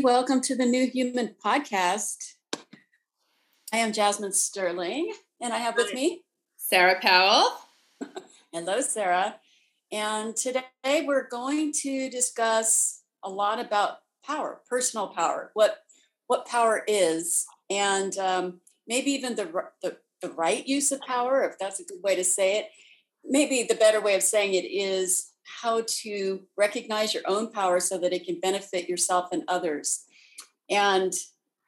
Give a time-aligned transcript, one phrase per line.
[0.00, 0.14] everybody.
[0.14, 2.34] Welcome to the New Human Podcast.
[3.70, 6.22] I am Jasmine Sterling, and I have with me
[6.56, 7.58] Sarrah Powell.
[8.52, 9.34] Hello, Sarrah.
[9.92, 10.64] And today
[11.04, 15.78] we're going to discuss a lot about power, personal power, what
[16.28, 21.58] what power is, and um, maybe even the, the the right use of power, if
[21.58, 22.70] that's a good way to say it.
[23.22, 25.29] Maybe the better way of saying it is
[25.62, 30.04] how to recognize your own power so that it can benefit yourself and others.
[30.68, 31.12] And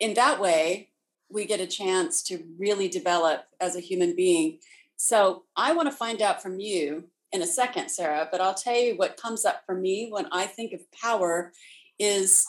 [0.00, 0.90] in that way,
[1.30, 4.58] we get a chance to really develop as a human being.
[4.96, 8.76] So I want to find out from you in a second, Sarrah, but I'll tell
[8.76, 11.52] you what comes up for me when I think of power
[11.98, 12.46] is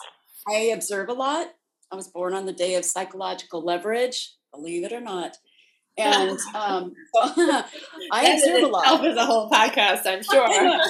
[0.48, 1.48] I observe a lot.
[1.90, 5.38] I was born on the day of psychological leverage, believe it or not
[5.96, 6.94] and um,
[8.12, 9.04] I observe a lot.
[9.04, 10.46] Is a whole podcast, I'm sure.
[10.46, 10.80] I know,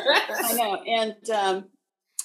[0.44, 0.82] I know.
[0.86, 1.64] and um,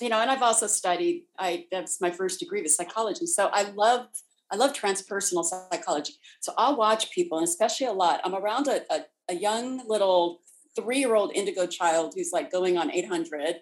[0.02, 1.26] you know, and I've also studied.
[1.38, 4.08] I that's my first degree with psychology, so I love
[4.52, 6.14] I love transpersonal psychology.
[6.40, 8.22] So I'll watch people, and especially a lot.
[8.24, 10.42] I'm around a, a, a young little
[10.76, 13.56] three year old indigo child who's like going on 800,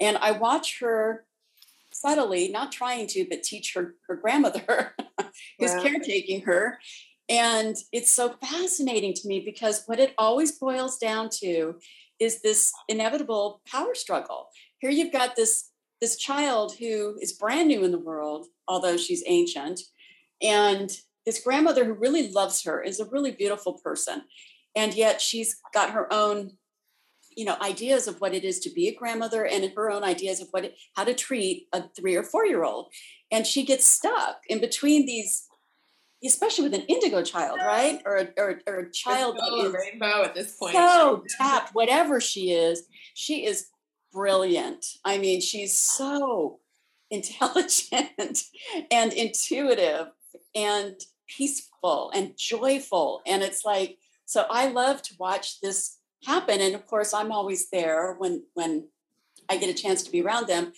[0.00, 1.26] and I watch her
[1.92, 4.94] subtly, not trying to, but teach her her grandmother
[5.58, 6.78] who's caretaking her
[7.28, 11.76] and it's so fascinating to me because what it always boils down to
[12.20, 14.48] is this inevitable power struggle.
[14.78, 19.24] Here you've got this this child who is brand new in the world, although she's
[19.26, 19.80] ancient,
[20.42, 20.90] and
[21.24, 24.22] this grandmother who really loves her is a really beautiful person.
[24.76, 26.58] And yet she's got her own
[27.36, 30.40] you know ideas of what it is to be a grandmother and her own ideas
[30.40, 32.92] of what it, how to treat a 3 or 4 year old
[33.32, 35.48] and she gets stuck in between these
[36.24, 38.00] especially with an indigo child, right?
[38.04, 40.74] Or a, or, or a child that is rainbow at this point.
[40.74, 43.68] So tapped, whatever she is, she is
[44.12, 44.86] brilliant.
[45.04, 46.60] I mean, she's so
[47.10, 48.44] intelligent
[48.90, 50.08] and intuitive
[50.54, 50.94] and
[51.28, 53.22] peaceful and joyful.
[53.26, 56.60] And it's like, so I love to watch this happen.
[56.60, 58.88] And of course, I'm always there when when
[59.48, 60.72] I get a chance to be around them.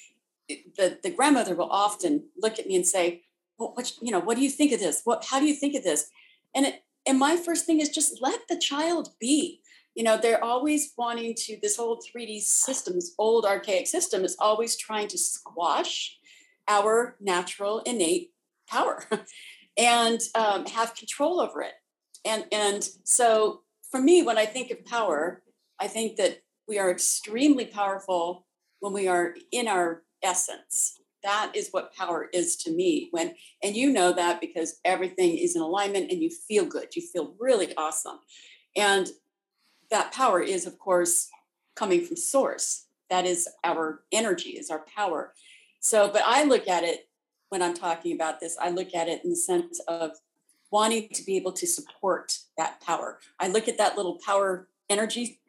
[0.49, 3.23] The, the grandmother will often look at me and say,
[3.57, 5.03] what you know what do you think of this?
[5.05, 6.11] What how do you think of this?
[6.55, 9.61] And it and my first thing is just let the child be.
[9.95, 14.37] You know they're always wanting to this old 3d system, this old archaic system is
[14.39, 16.19] always trying to squash
[16.69, 18.33] our natural innate
[18.69, 19.05] power
[19.79, 21.75] and um, have control over it.
[22.25, 25.43] And and so for me when i think of power
[25.81, 28.47] i think that we are extremely powerful
[28.81, 33.77] when we are in our essence that is what power is to me when and
[33.77, 37.75] you know that because everything is in alignment and you feel good you feel really
[37.77, 38.19] awesome.
[38.77, 39.09] And
[39.91, 41.29] that power is of course
[41.75, 42.87] coming from source.
[43.11, 45.35] That is our energy is our power.
[45.81, 47.09] So but i look at it
[47.49, 50.13] when i'm talking about this i look at it in the sense of
[50.71, 53.19] wanting to be able to support that power.
[53.39, 55.41] I look at that little power energy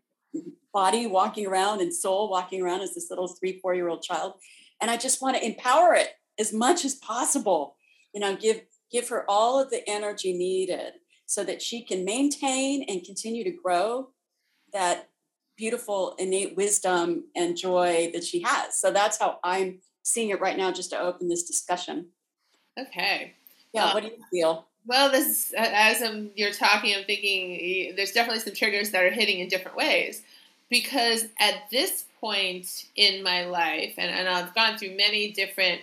[0.73, 4.33] body walking around and soul walking around as this little three four year old child
[4.81, 7.75] and i just want to empower it as much as possible
[8.13, 8.61] you know give
[8.91, 10.93] give her all of the energy needed
[11.25, 14.09] so that she can maintain and continue to grow
[14.73, 15.09] that
[15.57, 18.79] beautiful innate wisdom and joy that she has.
[18.79, 22.07] So that's how i'm seeing it right now just to open this discussion.
[22.79, 23.33] Okay.
[23.73, 24.67] Yeah uh, what do you feel?
[24.85, 29.39] well this as I'm, you're talking i'm thinking there's definitely some triggers that are hitting
[29.39, 30.21] in different ways
[30.69, 35.81] because at this point in my life, and, and I've gone through many different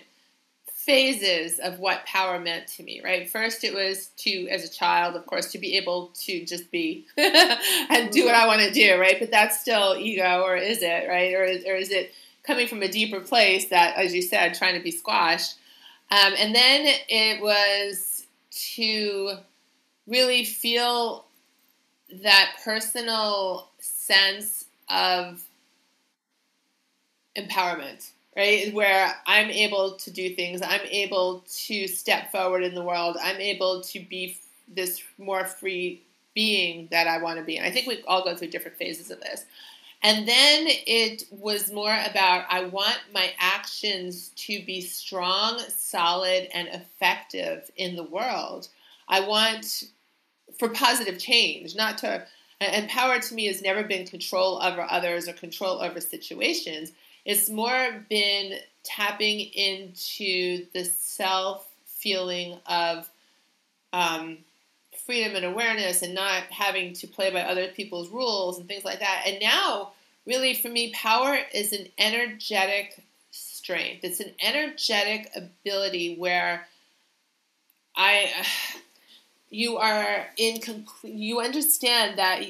[0.85, 3.27] phases of what power meant to me, right?
[3.27, 7.07] First, it was to, as a child, of course, to be able to just be
[7.17, 9.19] and do what I want to do, right?
[9.19, 11.33] But that's still ego, or is it, right?
[11.33, 12.11] Or is, or is it
[12.43, 15.55] coming from a deeper place that, as you said, trying to be squashed?
[16.11, 18.27] Um, and then it was
[18.75, 19.37] to
[20.05, 21.25] really feel
[22.21, 25.41] that personal sense of
[27.37, 28.73] empowerment, right?
[28.73, 33.37] Where I'm able to do things, I'm able to step forward in the world, I'm
[33.37, 34.37] able to be
[34.67, 36.01] this more free
[36.33, 37.57] being that I want to be.
[37.57, 39.45] And I think we all go through different phases of this.
[40.03, 46.67] And then it was more about I want my actions to be strong, solid, and
[46.67, 48.67] effective in the world.
[49.07, 49.85] I want
[50.59, 52.25] for positive change, not to.
[52.61, 56.91] And power to me has never been control over others or control over situations.
[57.25, 63.09] It's more been tapping into the self feeling of
[63.91, 64.37] um,
[65.05, 68.99] freedom and awareness and not having to play by other people's rules and things like
[68.99, 69.23] that.
[69.25, 69.91] And now,
[70.25, 74.03] really, for me, power is an energetic strength.
[74.03, 76.67] It's an energetic ability where
[77.95, 78.31] I
[79.49, 80.61] you are in
[81.03, 82.43] you understand that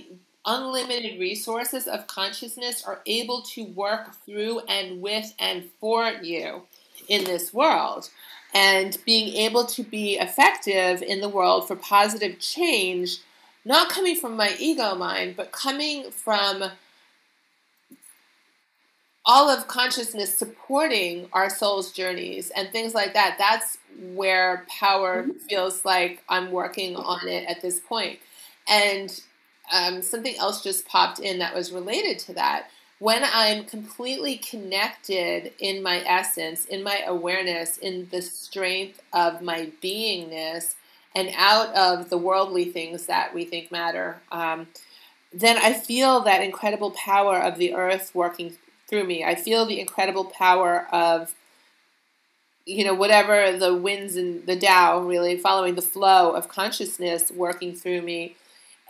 [0.45, 6.63] unlimited resources of consciousness are able to work through and with and for you
[7.07, 8.09] in this world
[8.53, 13.17] and being able to be effective in the world for positive change
[13.65, 16.63] not coming from my ego mind but coming from
[19.27, 23.77] all of consciousness supporting our soul's journeys and things like that that's
[24.13, 25.37] where power mm-hmm.
[25.39, 28.19] feels like i'm working on it at this point
[28.67, 29.21] and
[29.73, 32.67] um, something else just popped in that was related to that
[32.99, 39.71] when i'm completely connected in my essence in my awareness in the strength of my
[39.83, 40.75] beingness
[41.15, 44.67] and out of the worldly things that we think matter um,
[45.35, 48.55] then I feel that incredible power of the earth working
[48.87, 49.23] through me.
[49.25, 51.35] I feel the incredible power of
[52.65, 57.75] you know whatever the winds and the Tao really following the flow of consciousness working
[57.75, 58.35] through me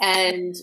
[0.01, 0.57] and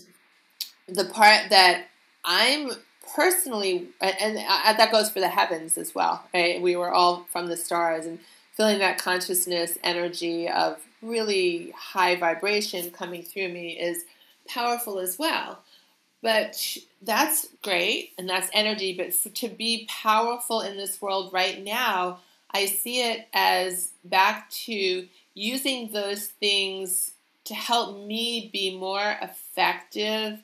[0.87, 1.85] the part that
[2.25, 2.71] I'm
[3.15, 7.25] personally and uh, uh, that goes for the heavens as well right we were all
[7.31, 8.19] from the stars and
[8.55, 14.05] feeling that consciousness energy of really high vibration coming through me is
[14.47, 15.59] powerful as well
[16.23, 18.95] but that's great and that's energy.
[18.97, 22.19] But to be powerful in this world right now,
[22.51, 27.12] I see it as back to using those things
[27.45, 30.39] to help me be more effective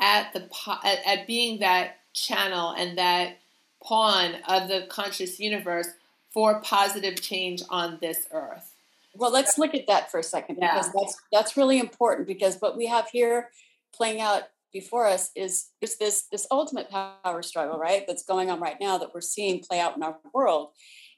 [0.00, 0.48] at the
[0.84, 3.38] at, at being that channel and that
[3.82, 5.88] pawn of the conscious universe
[6.30, 8.74] for positive change on this earth.
[9.14, 10.92] Well, let's look at that for a second because yeah.
[10.94, 13.50] that's that's really important because what we have here
[13.94, 18.58] playing out before us is is this this ultimate power struggle right that's going on
[18.58, 20.70] right now that we're seeing play out in our world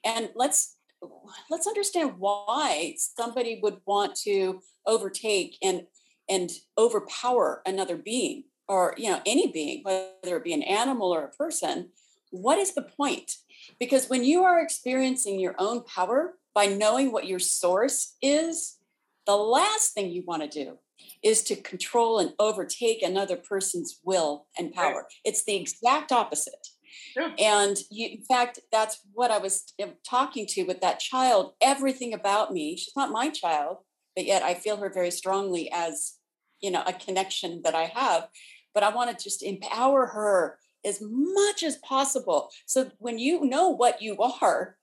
[0.03, 0.75] and let's
[1.49, 5.83] let's understand why somebody would want to overtake and
[6.29, 11.23] and overpower another being or you know any being whether it be an animal or
[11.23, 11.89] a person
[12.31, 13.35] what is the point
[13.79, 18.77] because when you are experiencing your own power by knowing what your source is
[19.25, 20.77] the last thing you want to do
[21.23, 24.93] is to control and overtake another person's will and power.
[24.93, 25.05] Right.
[25.23, 26.67] It's the exact opposite.
[27.15, 27.33] Yeah.
[27.39, 29.63] And you, in fact, that's what I was
[30.07, 31.53] talking to with that child.
[31.61, 33.77] Everything about me, she's not my child,
[34.15, 36.13] but yet I feel her very strongly as,
[36.61, 38.27] you know, a connection that I have.
[38.73, 42.49] But I want to just empower her as much as possible.
[42.65, 44.77] So when you know what you are,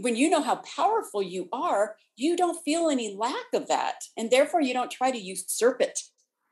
[0.00, 3.94] when you know how powerful you are, you don't feel any lack of that.
[4.16, 6.00] And therefore, you don't try to usurp it,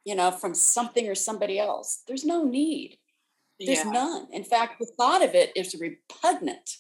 [0.04, 2.02] you know, from something or somebody else.
[2.06, 2.98] There's no need.
[3.60, 3.90] There's yeah.
[3.90, 4.28] none.
[4.32, 6.70] In fact, the thought of it is repugnant,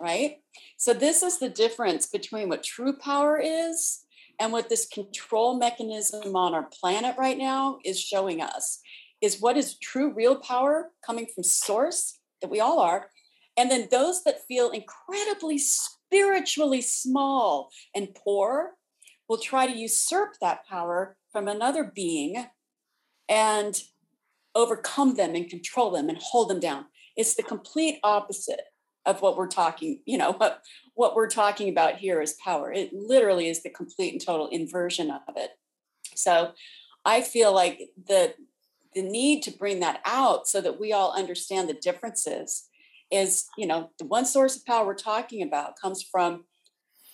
[0.00, 0.38] right?
[0.76, 4.04] So, this is the difference between what true power is
[4.40, 8.80] and what this control mechanism on our planet right now is showing us
[9.20, 13.10] is what is true real power coming from source that we all are
[13.56, 18.72] and then those that feel incredibly spiritually small and poor
[19.28, 22.46] will try to usurp that power from another being
[23.28, 23.82] and
[24.54, 26.86] overcome them and control them and hold them down.
[27.16, 28.62] It's the complete opposite
[29.06, 30.62] of what we're talking, you know, what,
[31.00, 32.70] what we're talking about here is power.
[32.70, 35.52] It literally is the complete and total inversion of it.
[36.14, 36.52] So
[37.06, 38.34] I feel like the
[38.94, 42.68] the need to bring that out so that we all understand the differences
[43.10, 46.44] is, you know, the one source of power we're talking about comes from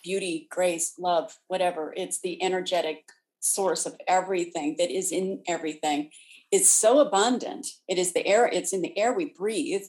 [0.02, 1.94] beauty, grace, love, whatever.
[1.96, 6.10] It's the energetic source of everything that is in everything.
[6.50, 7.68] It's so abundant.
[7.86, 9.82] It is the air, it's in the air we breathe.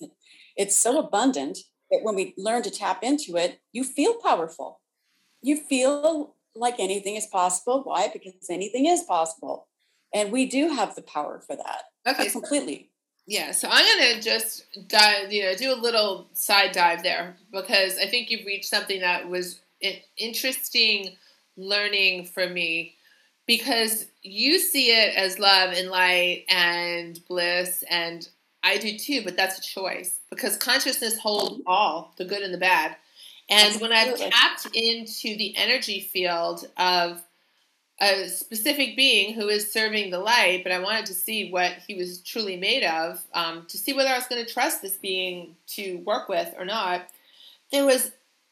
[0.55, 1.57] It's so abundant
[1.91, 4.79] that when we learn to tap into it, you feel powerful.
[5.41, 7.83] You feel like anything is possible.
[7.83, 8.09] Why?
[8.11, 9.67] Because anything is possible.
[10.13, 11.83] And we do have the power for that.
[12.07, 12.29] Okay.
[12.29, 12.89] Completely.
[13.29, 17.97] Yeah, so I'm gonna just dive, you know, do a little side dive there because
[17.97, 21.17] I think you've reached something that was an interesting
[21.57, 22.95] learning for me
[23.45, 28.29] because you see it as love and light and bliss and
[28.67, 32.57] I do too, but that's a choice because consciousness holds all the good and the
[32.57, 32.95] bad.
[33.49, 37.23] And when I've tapped into the energy field of
[37.99, 41.95] a specific being who is serving the light, but I wanted to see what he
[41.95, 45.55] was truly made of, um, to see whether I was going to trust this being
[45.67, 47.07] to work with or not.
[47.71, 48.11] There was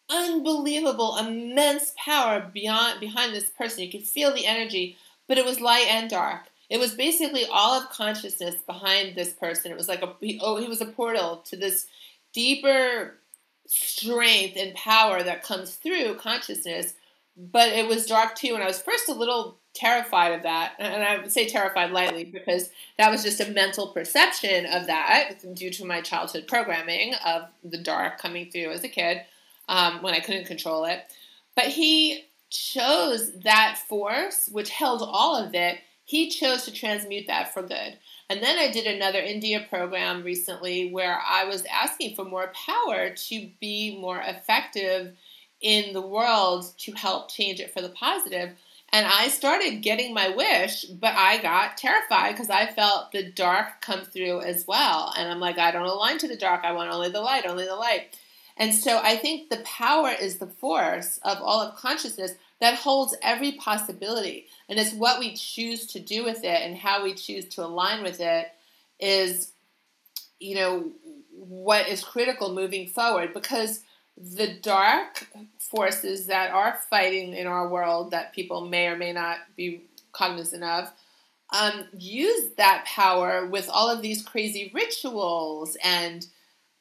[0.10, 3.84] unbelievable, immense power beyond behind this person.
[3.84, 6.44] You could feel the energy, but it was light and dark.
[6.70, 9.72] It was basically all of consciousness behind this person.
[9.72, 11.88] It was like a he, oh, he was a portal to this
[12.34, 13.16] deeper
[13.68, 16.94] strength and power that comes through consciousness.
[17.38, 20.74] But it was dark too, and I was first a little terrified of that.
[20.80, 25.34] And I would say terrified lightly because that was just a mental perception of that
[25.54, 29.22] due to my childhood programming of the dark coming through as a kid
[29.68, 31.04] um, when I couldn't control it.
[31.56, 37.54] But he chose that force, which held all of it, he chose to transmute that
[37.54, 37.98] for good.
[38.30, 43.10] And then I did another India program recently where I was asking for more power
[43.10, 45.16] to be more effective
[45.62, 48.52] in the world to help change it for the positive.
[48.94, 53.82] And I started getting my wish, but I got terrified because I felt the dark
[53.82, 55.14] come through as well.
[55.18, 56.64] And I'm like, I don't align to the dark.
[56.64, 58.16] I want only the light, only the light.
[58.58, 63.16] And so I think the power is the force of all of consciousness that holds
[63.22, 64.48] every possibility.
[64.68, 68.02] And it's what we choose to do with it and how we choose to align
[68.02, 68.48] with it
[69.00, 69.52] is,
[70.40, 70.92] you know,
[71.32, 73.82] what is critical moving forward because
[74.18, 75.28] the dark
[75.60, 80.64] forces that are fighting in our world that people may or may not be cognizant
[80.64, 80.92] of
[81.54, 86.26] um, use that power with all of these crazy rituals and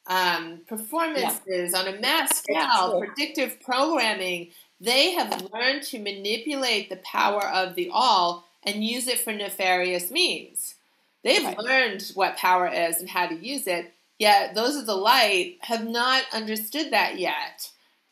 [0.07, 1.79] um, performances yeah.
[1.79, 4.51] on a mass scale, predictive programming.
[4.81, 10.11] They have learned to manipulate the power of the all and use it for nefarious
[10.11, 10.75] means.
[11.23, 11.59] They've right.
[11.59, 15.87] learned what power is and how to use it, yet those of the light have
[15.87, 17.71] not understood that yet.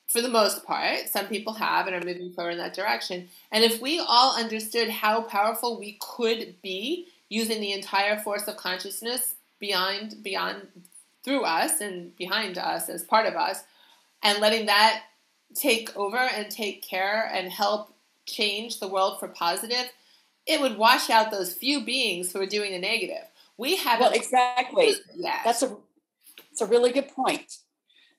[0.09, 3.28] For the most part, some people have and are moving forward in that direction.
[3.50, 8.59] And if we all understood how powerful we could be using the entire force of
[8.59, 10.66] consciousness beyond beyond
[11.25, 13.64] through us and behind us as part of us,
[14.23, 15.02] and letting that
[15.54, 17.94] take over and take care and help
[18.26, 19.90] change the world for positive,
[20.47, 23.25] it would wash out those few beings who are doing the negative.
[23.56, 24.94] We have well, exactly.
[25.14, 25.42] Yes.
[25.44, 25.76] That's a
[26.50, 27.59] it's a really good point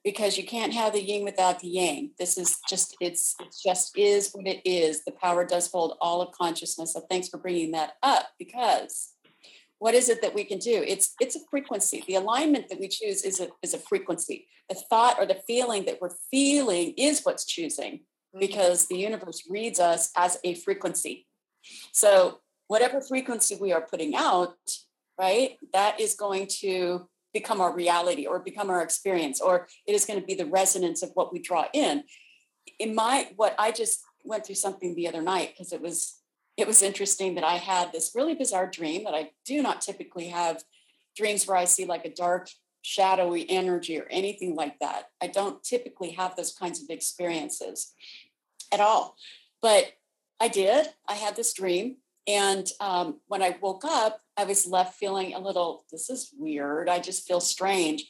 [0.04, 2.12] because you can't have the yin without the yang.
[2.20, 5.04] This is just it's it just is what it is.
[5.04, 6.94] The power does hold all of consciousness.
[6.94, 9.13] So thanks for bringing that up because
[9.84, 10.82] what is it that we can do?
[10.88, 12.06] It's it's a frequency.
[12.08, 14.48] The alignment that we choose is a is a frequency.
[14.70, 18.40] The thought or the feeling that we're feeling is what's choosing mm-hmm.
[18.40, 21.28] because the universe reads us as a frequency.
[21.92, 24.56] So whatever frequency we are putting out
[25.20, 30.06] right that is going to become our reality or become our experience or it is
[30.06, 32.06] going to be the resonance of what we draw in.
[32.80, 36.23] In my what i just went through something the other night because it was
[36.58, 40.28] it was interesting that I had this really bizarre dream that I do not typically
[40.28, 40.64] have
[41.16, 42.50] dreams where I see like a dark,
[42.82, 45.10] shadowy energy or anything like that.
[45.22, 47.94] I don't typically have those kinds of experiences
[48.72, 49.16] at all.
[49.62, 49.94] But
[50.40, 50.88] I did.
[51.08, 51.98] I had this dream.
[52.28, 56.90] And um, when I woke up, I was left feeling a little, this is weird.
[56.90, 58.06] I just feel strange.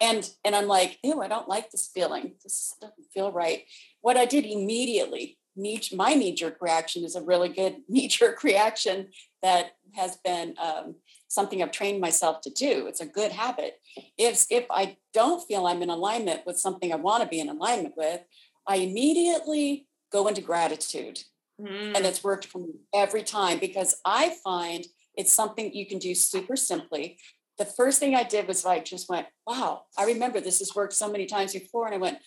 [0.00, 2.34] And, and I'm like, ew, I don't like this feeling.
[2.42, 3.64] This doesn't feel right.
[4.00, 8.42] What I did immediately knee, my knee jerk reaction is a really good knee jerk
[8.42, 9.08] reaction
[9.42, 10.96] that has been um,
[11.28, 12.86] something I've trained myself to do.
[12.86, 13.80] It's a good habit.
[14.16, 17.48] If if I don't feel I'm in alignment with something I want to be in
[17.48, 18.20] alignment with,
[18.66, 21.22] I immediately go into gratitude.
[21.60, 21.96] Mm.
[21.96, 26.14] And it's worked for me every time because I find it's something you can do
[26.14, 27.18] super simply.
[27.58, 30.94] The first thing I did was like just went, wow, I remember this has worked
[30.94, 31.86] so many times before.
[31.86, 32.18] And I went,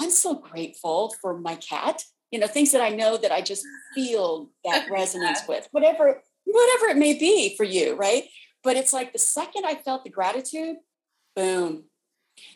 [0.00, 3.64] I'm so grateful for my cat you know things that i know that i just
[3.94, 8.24] feel that resonance with whatever whatever it may be for you right?
[8.62, 10.76] But it's like the second i felt the gratitude
[11.36, 11.84] boom.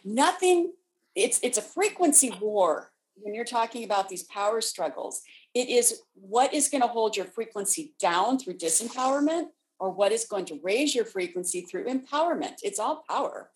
[0.05, 0.73] Nothing
[1.15, 5.23] it's it's a frequency war when you're talking about these power struggles.
[5.55, 9.47] It is what is going to hold your frequency down through disempowerment
[9.79, 12.57] or what is going to raise your frequency through empowerment.
[12.63, 13.51] It's all power.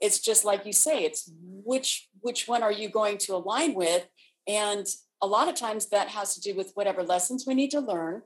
[0.00, 4.06] It's just like you say it's which which one are you going to align with?
[4.46, 4.86] And
[5.24, 8.20] a lot of times that has to do with whatever lessons we need to learn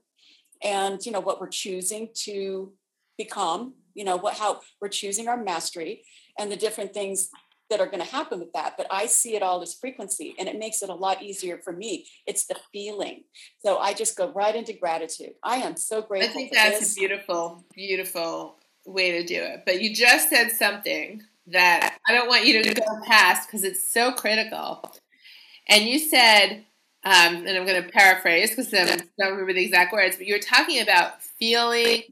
[0.65, 2.73] and you know what we're choosing to
[3.17, 6.03] become you know what how we're choosing our mastery
[6.39, 7.31] and the different things
[7.71, 8.75] that are going to happen with that.
[8.77, 11.73] But i see it all as frequency and it makes it a lot easier for
[11.73, 12.07] me.
[12.27, 13.23] It's the feeling.
[13.65, 15.35] So i just go right into gratitude.
[15.45, 16.97] I am so grateful i think that's this.
[16.97, 19.63] a beautiful beautiful way to do it.
[19.65, 23.89] But you just said something that i don't want you to go past because it's
[23.89, 24.93] so critical.
[25.69, 26.65] And you said
[27.09, 30.35] um, and I'm going to paraphrase because I don't remember the exact words, but you
[30.35, 32.03] were talking about feeling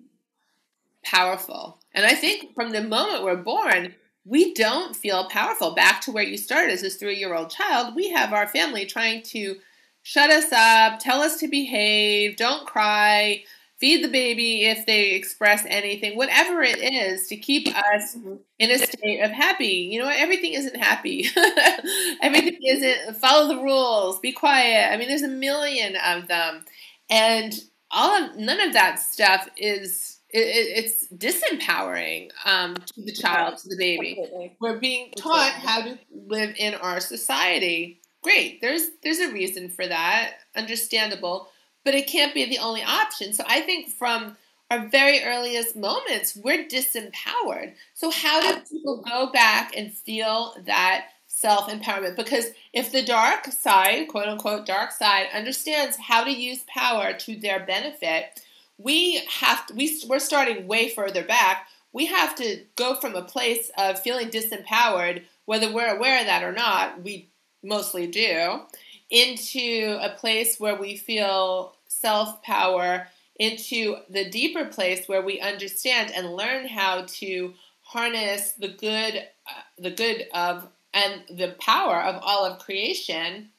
[1.04, 1.78] powerful.
[1.92, 5.74] And I think from the moment we're born, we don't feel powerful.
[5.74, 8.86] Back to where you started as this three year old child, we have our family
[8.86, 9.56] trying to
[10.02, 13.44] shut us up, tell us to behave, don't cry,
[13.78, 18.16] feed the baby if they express anything, whatever it is to keep us
[18.58, 19.88] in a state of happy.
[19.92, 20.16] You know what?
[20.16, 21.26] Everything isn't happy.
[22.22, 24.92] everything isn't follow the rules, be quiet.
[24.92, 26.64] I mean, there's a million of them.
[27.10, 27.54] And
[27.90, 30.38] all of none of that stuff is it,
[30.84, 34.18] it's disempowering um, to the child, to the baby.
[34.60, 38.00] We're being taught how to live in our society.
[38.22, 41.48] Great, there's there's a reason for that, understandable
[41.86, 43.32] but it can't be the only option.
[43.32, 44.36] So I think from
[44.72, 47.74] our very earliest moments, we're disempowered.
[47.94, 52.16] So how do people go back and feel that self empowerment?
[52.16, 57.36] Because if the dark side, quote unquote dark side, understands how to use power to
[57.36, 58.42] their benefit,
[58.78, 61.68] we have to, we, we're starting way further back.
[61.92, 66.42] We have to go from a place of feeling disempowered, whether we're aware of that
[66.42, 67.04] or not.
[67.04, 67.28] We
[67.62, 68.62] mostly do
[69.10, 76.12] into a place where we feel self power into the deeper place where we understand
[76.14, 82.20] and learn how to harness the good uh, the good of and the power of
[82.22, 83.50] all of creation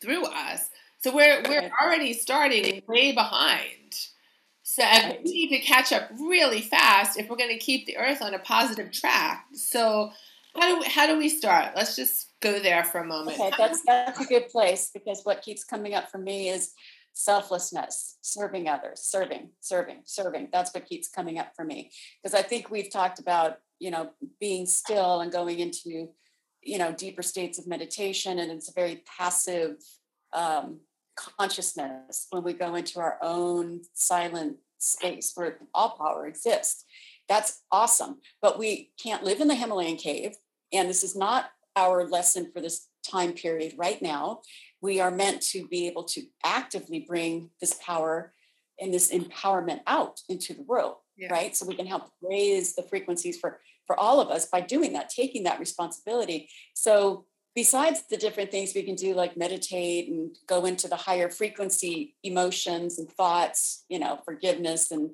[0.00, 0.70] through us.
[0.98, 3.68] So we're we're already starting way behind.
[4.62, 4.84] So
[5.24, 8.32] we need to catch up really fast if we're going to keep the earth on
[8.32, 9.44] a positive track.
[9.52, 10.12] So
[10.56, 11.72] how do we, how do we start?
[11.76, 13.38] Let's just go there for a moment.
[13.38, 16.72] Okay that's that's a good place because what keeps coming up for me is
[17.12, 20.48] selflessness, serving others, serving, serving, serving.
[20.52, 21.90] That's what keeps coming up for me.
[22.22, 26.10] Because I think we've talked about, you know, being still and going into,
[26.62, 28.38] you know, deeper states of meditation.
[28.38, 29.76] And it's a very passive
[30.32, 30.80] um,
[31.16, 36.84] consciousness when we go into our own silent space where all power exists.
[37.28, 38.18] That's awesome.
[38.40, 40.34] But we can't live in the Himalayan cave.
[40.72, 44.40] And this is not our lesson for this time period right now
[44.80, 48.32] we are meant to be able to actively bring this power
[48.80, 51.32] and this empowerment out into the world yeah.
[51.32, 51.56] right?
[51.56, 55.10] So we can help raise the frequencies for for all of us by doing that
[55.10, 56.48] taking that responsibility.
[56.74, 61.28] So besides the different things we can do like meditate and go into the higher
[61.28, 65.10] frequency emotions and thoughts you know forgiveness and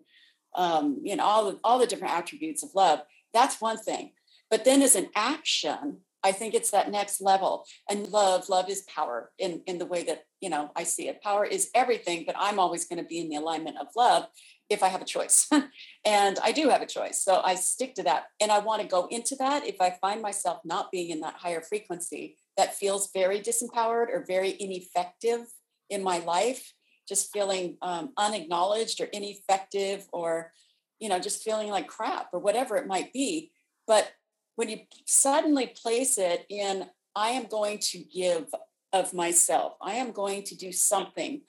[0.55, 3.01] um, you know all the, all the different attributes of love
[3.35, 4.13] that's one thing.
[4.51, 7.65] But then as an action I think it's that next level.
[7.89, 11.23] And love, love is power in, in the way that, you know, I see it.
[11.23, 14.27] Power is everything, but I'm always going to be in the alignment of love
[14.69, 15.49] if I have a choice.
[16.05, 17.23] and I do have a choice.
[17.23, 18.25] So I stick to that.
[18.41, 21.37] And I want to go into that if I find myself not being in that
[21.37, 25.47] higher frequency that feels very disempowered or very ineffective
[25.89, 26.73] in my life,
[27.09, 30.53] just feeling um, unacknowledged or ineffective or,
[30.99, 33.53] you know, just feeling like crap or whatever it might be.
[33.87, 34.11] But
[34.59, 38.53] when you suddenly place it in, I am going to give
[38.93, 41.43] of myself, I am going to do something.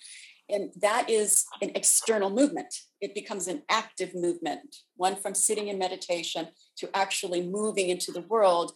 [0.47, 2.71] And that is an external movement.
[3.01, 8.21] It becomes an active movement, one from sitting in meditation to actually moving into the
[8.21, 8.73] world.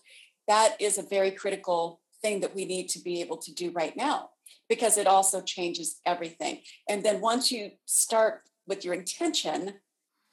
[0.47, 3.95] That is a very critical thing that we need to be able to do right
[3.95, 4.29] now
[4.67, 6.61] because it also changes everything.
[6.89, 9.75] And then once you start with your intention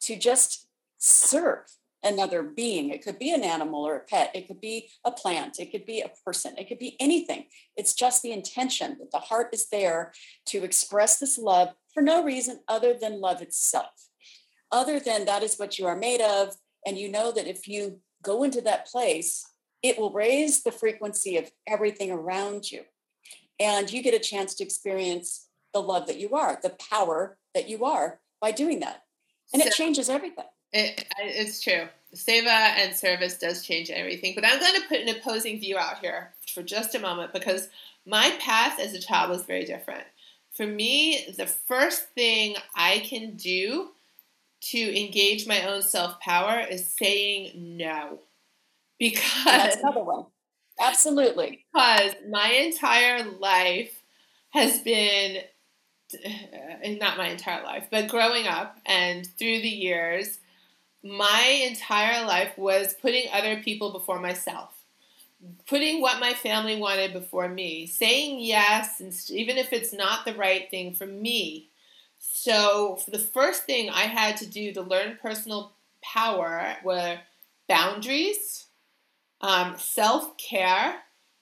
[0.03, 1.67] to just serve,
[2.03, 2.91] another being.
[2.91, 4.31] It could be an animal or a pet.
[4.35, 5.59] It could be a plant.
[5.59, 6.55] It could be a person.
[6.59, 7.47] It could be anything.
[7.77, 10.13] It's just the intention that the heart is there
[10.47, 14.09] to express this love for no reason other than love itself.
[14.73, 16.55] Other than that is what you are made of.
[16.87, 19.47] And you know that if you go into that place,
[19.83, 22.83] it will raise the frequency of everything around you.
[23.59, 27.69] And you get a chance to experience the love that you are, the power that
[27.69, 29.03] you are by doing that.
[29.53, 30.47] And so, it changes everything.
[30.73, 31.89] It, it's true.
[32.15, 34.35] Seva and service does change everything.
[34.35, 37.69] But I'm going to put an opposing view out here for just a moment because
[38.07, 40.05] my path as a child was very different.
[40.53, 43.91] For me, the first thing I can do
[44.63, 48.19] to engage my own self power is saying no.
[48.99, 50.27] Because that's another one.
[50.81, 51.65] Absolutely.
[51.73, 54.03] Because my entire life
[54.51, 55.43] has been
[56.25, 56.37] eh,
[56.83, 60.39] eh, not my entire life, but growing up and through the years,
[61.03, 64.85] my entire life was putting other people before myself,
[65.67, 70.35] putting what my family wanted before me, saying yes, and even if it's not the
[70.35, 71.69] right thing for me.
[72.19, 77.19] So, the first thing I had to do to learn personal power were
[77.67, 78.67] boundaries,
[79.41, 80.97] um, self care,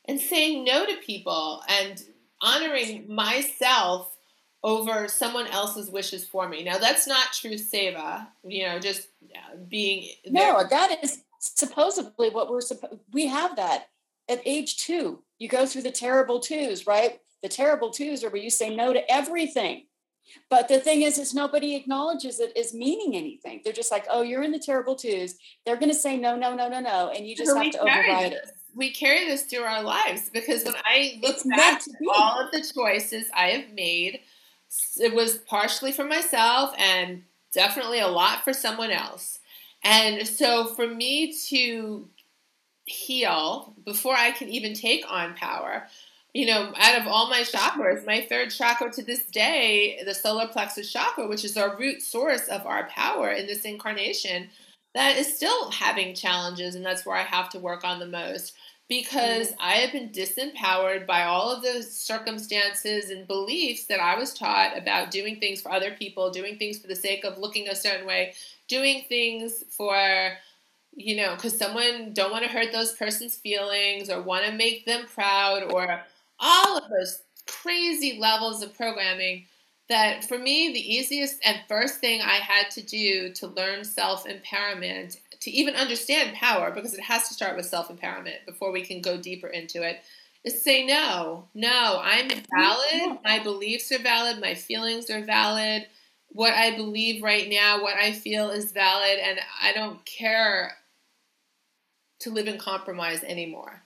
[0.04, 2.00] and saying no to people and
[2.40, 4.17] honoring myself
[4.64, 6.64] over someone else's wishes for me.
[6.64, 10.52] Now that's not true seva, you know, just uh, being there.
[10.52, 13.88] No, that is supposedly what we're supposed we have that
[14.28, 15.18] at age 2.
[15.38, 17.20] You go through the terrible twos, right?
[17.42, 19.84] The terrible twos are where you say no to everything.
[20.50, 23.62] But the thing is, is nobody acknowledges it as meaning anything.
[23.64, 25.36] They're just like, oh, you're in the terrible twos.
[25.64, 28.32] They're going to say no, no, no, no, no, and you just have to override
[28.32, 28.50] it.
[28.74, 32.52] We carry this through our lives because when I look it's back at all of
[32.52, 34.20] the choices I have made,
[34.98, 39.40] it was partially for myself and definitely a lot for someone else.
[39.82, 42.08] And so for me to
[42.84, 45.86] heal before I can even take on power,
[46.34, 50.46] you know, out of all my chakras, my third chakra to this day, the solar
[50.46, 54.50] plexus chakra, which is our root source of our power in this incarnation,
[54.94, 56.74] that is still having challenges.
[56.74, 58.54] And that's where I have to work on the most
[58.88, 59.60] because mm-hmm.
[59.60, 64.76] I have been disempowered by all of the circumstances and beliefs that I was taught
[64.76, 68.06] about doing things for other people, doing things for the sake of looking a certain
[68.06, 68.34] way,
[68.66, 70.32] doing things for
[70.92, 74.84] you know because someone don't want to hurt those person's feelings or want to make
[74.84, 76.00] them proud or
[76.40, 79.44] all of those crazy levels of programming
[79.88, 85.18] that for me the easiest and first thing i had to do to learn self-empowerment
[85.40, 89.16] to even understand power because it has to start with self-empowerment before we can go
[89.16, 90.00] deeper into it
[90.44, 93.18] is say no no i'm valid.
[93.24, 94.40] My beliefs are valid.
[94.40, 95.86] My feelings are valid.
[96.28, 100.72] What i believe right now what i feel is valid and i don't care
[102.20, 103.82] to live in compromise anymore.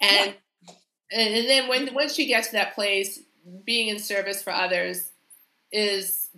[0.00, 0.34] And
[1.10, 3.20] and, and then when once you get to that place,
[3.64, 5.10] being in service for others
[5.72, 6.28] is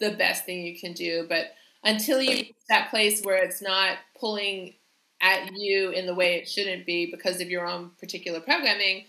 [0.00, 1.26] the best thing you can do.
[1.28, 1.54] But
[1.86, 4.74] until you reach that place where it's not pulling
[5.22, 9.04] at you in the way it shouldn't be because of your own particular programming,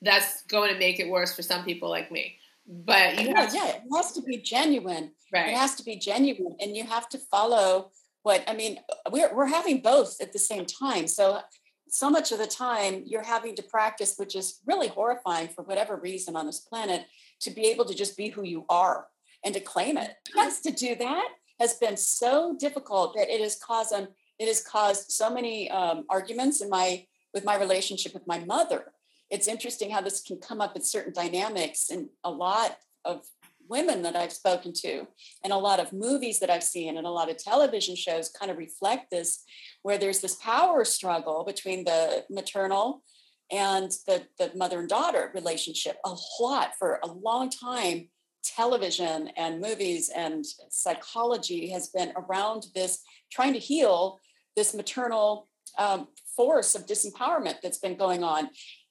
[0.00, 2.36] that's going to make it worse for some people like me.
[2.66, 5.12] But you have yeah, it has to be genuine.
[5.32, 5.48] Right.
[5.48, 7.90] It has to be genuine, and you have to follow
[8.22, 8.78] what I mean.
[9.10, 11.08] We're we're having both at the same time.
[11.08, 11.40] So
[11.88, 15.96] so much of the time you're having to practice, which is really horrifying for whatever
[15.96, 17.04] reason on this planet,
[17.40, 19.08] to be able to just be who you are
[19.44, 20.12] and to claim it.
[20.32, 21.28] Just to do that
[21.62, 26.04] has been so difficult that it has caused um, it has caused so many um,
[26.10, 28.92] arguments in my with my relationship with my mother.
[29.30, 33.22] It's interesting how this can come up in certain dynamics and a lot of
[33.68, 35.06] women that I've spoken to
[35.42, 38.50] and a lot of movies that I've seen and a lot of television shows kind
[38.50, 39.44] of reflect this,
[39.82, 43.02] where there's this power struggle between the maternal
[43.50, 48.08] and the, the mother and daughter relationship a lot for a long time
[48.42, 54.20] television and movies and psychology has been around this trying to heal
[54.56, 58.48] this maternal um, force of disempowerment that's been going on.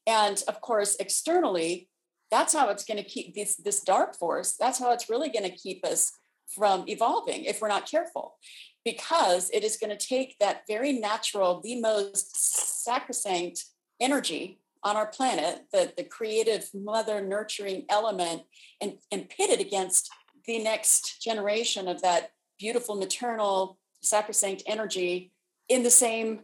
[0.08, 1.90] And of course externally
[2.32, 5.44] that's how it's going to keep this this dark force that's how it's really going
[5.44, 6.14] to keep us
[6.56, 8.36] from evolving if we're not careful.
[8.84, 13.66] Because it is going to take that very natural the most sacrosanct
[14.00, 18.44] energy on our planet the, the creative mother nurturing element
[18.82, 20.10] and, and pit it against
[20.46, 25.32] the next generation of that beautiful maternal sacrosanct energy
[25.70, 26.42] in the same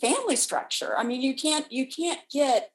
[0.00, 2.70] family structure i mean you can't you can't get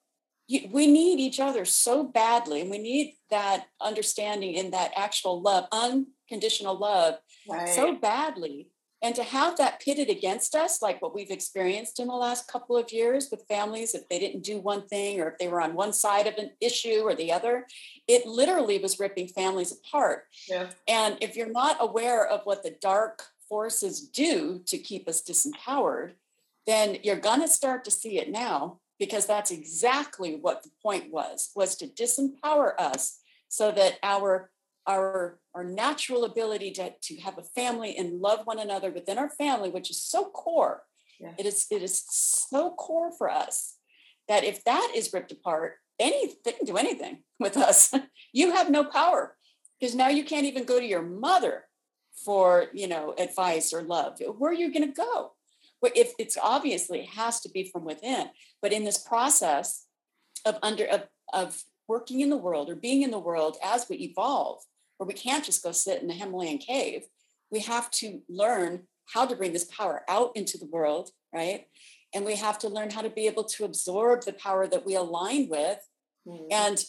[0.48, 5.42] you, we need each other so badly and we need that understanding in that actual
[5.42, 7.16] love unconditional love
[7.50, 7.70] right.
[7.70, 8.71] so badly
[9.04, 12.78] and to have that pitted against us like what we've experienced in the last couple
[12.78, 15.74] of years with families if they didn't do one thing or if they were on
[15.74, 17.66] one side of an issue or the other
[18.08, 20.68] it literally was ripping families apart yeah.
[20.88, 26.12] and if you're not aware of what the dark forces do to keep us disempowered
[26.68, 31.12] then you're going to start to see it now because that's exactly what the point
[31.12, 34.52] was was to disempower us so that our
[34.88, 39.30] our our natural ability to, to have a family and love one another within our
[39.30, 40.84] family which is so core.
[41.20, 41.34] Yeah.
[41.38, 43.76] it is it is so core for us
[44.28, 47.94] that if that is ripped apart any they can do anything with us.
[48.34, 49.36] You have no power
[49.78, 51.66] because now you can't even go to your mother
[52.24, 54.20] for you know advice or love.
[54.38, 55.34] Where are you going to go
[55.84, 58.30] if it's obviously has to be from within.
[58.62, 59.86] But in this process
[60.46, 63.98] of under of, of working in the world or being in the world as we
[63.98, 64.64] evolve
[65.02, 67.06] where we can't just go sit in a himalayan cave.
[67.50, 68.84] We have to learn
[69.14, 71.66] how to bring this power out into the world right?
[72.14, 74.96] And we have to learn how to be able to absorb the power that we
[74.96, 75.80] align with.
[76.28, 76.52] Mm-hmm.
[76.52, 76.86] and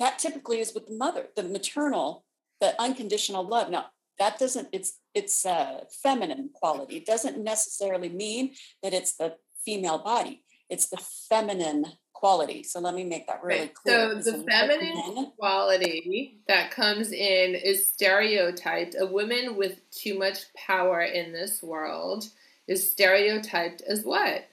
[0.00, 2.24] that typically is with the mother the maternal
[2.60, 3.70] the unconditional love.
[3.70, 3.86] Now
[4.18, 6.96] that doesn't it's it's a feminine quality.
[6.96, 10.42] It doesn't necessarily mean that it's the female body.
[10.68, 11.84] It's the feminine
[12.20, 13.74] quality so let me make that really right.
[13.74, 20.52] clear so the feminine quality that comes in is stereotyped a woman with too much
[20.54, 22.24] power in this world
[22.68, 24.46] is stereotyped as what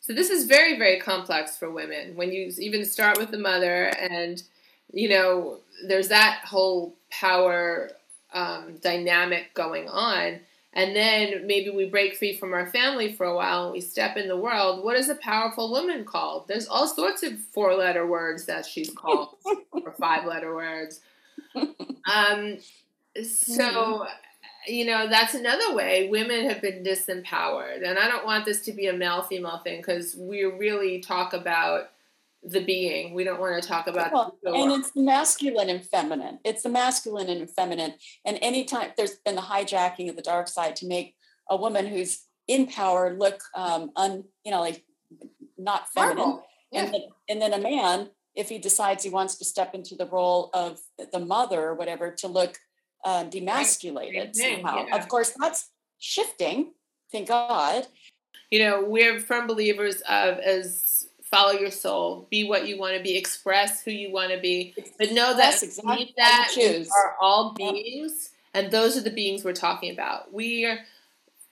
[0.00, 3.86] so this is very very complex for women when you even start with the mother
[3.98, 4.42] and
[4.92, 7.90] you know, there's that whole power
[8.32, 10.40] um, dynamic going on.
[10.74, 14.16] And then maybe we break free from our family for a while and we step
[14.16, 14.84] in the world.
[14.84, 16.46] What is a powerful woman called?
[16.46, 19.36] There's all sorts of four letter words that she's called,
[19.72, 21.00] or five letter words.
[22.06, 22.56] Um,
[23.22, 24.06] so,
[24.66, 27.86] you know, that's another way women have been disempowered.
[27.86, 31.34] And I don't want this to be a male female thing because we really talk
[31.34, 31.90] about
[32.42, 33.14] the being.
[33.14, 36.38] We don't want to talk about well, and it's masculine and feminine.
[36.44, 37.94] It's the masculine and feminine.
[38.24, 41.14] And anytime there's been the hijacking of the dark side to make
[41.50, 44.84] a woman who's in power look um un you know like
[45.58, 46.40] not feminine.
[46.70, 46.84] Yeah.
[46.84, 50.06] And then, and then a man, if he decides he wants to step into the
[50.06, 50.80] role of
[51.12, 52.58] the mother or whatever, to look
[53.04, 54.86] uh, demasculated somehow.
[54.86, 54.96] Yeah.
[54.96, 56.72] Of course, that's shifting.
[57.10, 57.86] Thank God.
[58.50, 63.02] You know, we're firm believers of as follow your soul, be what you want to
[63.02, 67.54] be, express who you want to be, but know that exactly that we are all
[67.54, 70.32] beings, and those are the beings we're talking about.
[70.32, 70.78] We are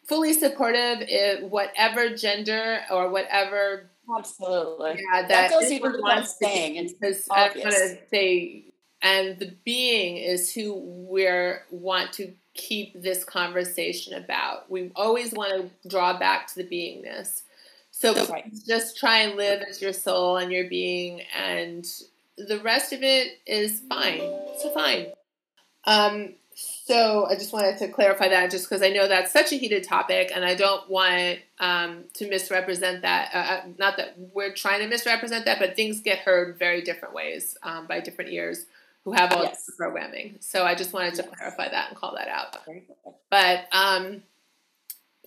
[0.07, 3.91] fully supportive in whatever gender or whatever.
[4.17, 5.03] Absolutely.
[5.13, 6.95] Yeah, that, that goes even without saying.
[6.99, 8.65] Because I want to say,
[9.03, 11.27] and the being is who we
[11.71, 14.71] want to keep this conversation about.
[14.71, 17.43] We always want to draw back to the beingness.
[17.99, 18.53] So right.
[18.69, 21.83] just try and live as your soul and your being, and
[22.37, 24.21] the rest of it is fine.
[24.59, 25.07] So fine.
[25.85, 29.57] Um, so I just wanted to clarify that, just because I know that's such a
[29.57, 33.31] heated topic, and I don't want um, to misrepresent that.
[33.35, 37.15] Uh, uh, not that we're trying to misrepresent that, but things get heard very different
[37.15, 38.67] ways um, by different ears
[39.05, 39.65] who have all yes.
[39.65, 40.37] this programming.
[40.41, 41.35] So I just wanted to yes.
[41.35, 42.59] clarify that and call that out.
[43.31, 44.23] But um,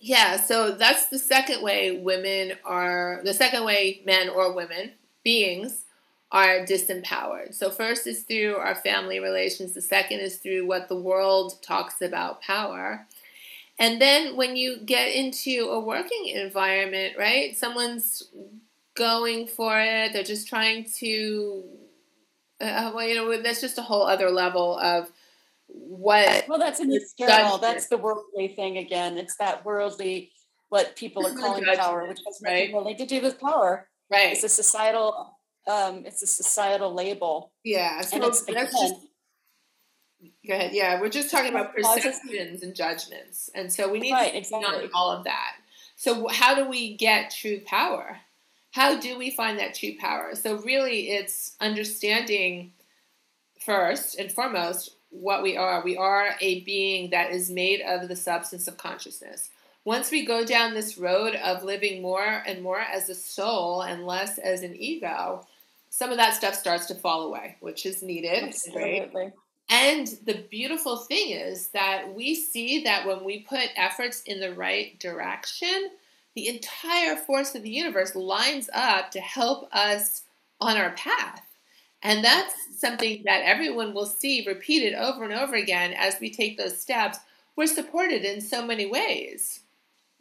[0.00, 5.84] yeah, so that's the second way women are, the second way men or women, beings,
[6.32, 7.54] are disempowered.
[7.54, 12.00] So, first is through our family relations, the second is through what the world talks
[12.00, 13.06] about power.
[13.78, 18.28] And then when you get into a working environment, right, someone's
[18.94, 21.64] going for it, they're just trying to,
[22.60, 25.10] uh, well, you know, that's just a whole other level of
[25.72, 29.18] what well that's an external that's the worldly thing again.
[29.18, 30.30] It's that worldly
[30.68, 32.72] what people are calling power which has right.
[32.72, 33.88] nothing to do with power.
[34.10, 34.32] Right.
[34.32, 35.36] It's a societal
[35.68, 37.52] um it's a societal label.
[37.64, 38.94] Yeah so and it's that's just
[40.46, 44.32] go ahead yeah we're just talking about perceptions and judgments and so we need right,
[44.32, 44.84] to exactly.
[44.84, 45.56] on all of that.
[45.96, 48.18] So how do we get true power?
[48.72, 50.34] How do we find that true power?
[50.34, 52.72] So really it's understanding
[53.60, 55.82] first and foremost what we are.
[55.84, 59.50] We are a being that is made of the substance of consciousness.
[59.84, 64.06] Once we go down this road of living more and more as a soul and
[64.06, 65.46] less as an ego,
[65.88, 68.44] some of that stuff starts to fall away, which is needed.
[68.44, 69.32] Absolutely.
[69.68, 74.52] And the beautiful thing is that we see that when we put efforts in the
[74.52, 75.90] right direction,
[76.34, 80.22] the entire force of the universe lines up to help us
[80.60, 81.42] on our path.
[82.02, 86.56] And that's something that everyone will see repeated over and over again as we take
[86.56, 87.18] those steps.
[87.56, 89.60] We're supported in so many ways.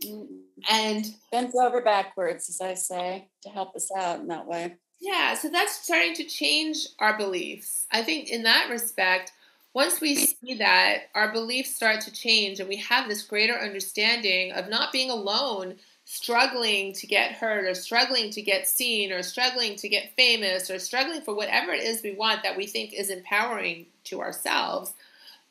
[0.06, 0.36] Mm-hmm.
[0.70, 4.76] And bent over backwards, as I say, to help us out in that way.
[5.00, 7.88] Yeah, so that's starting to change our beliefs.
[7.92, 9.32] I think in that respect,
[9.74, 14.52] once we see that, our beliefs start to change and we have this greater understanding
[14.52, 15.76] of not being alone
[16.12, 20.80] struggling to get heard or struggling to get seen or struggling to get famous or
[20.80, 24.92] struggling for whatever it is we want that we think is empowering to ourselves.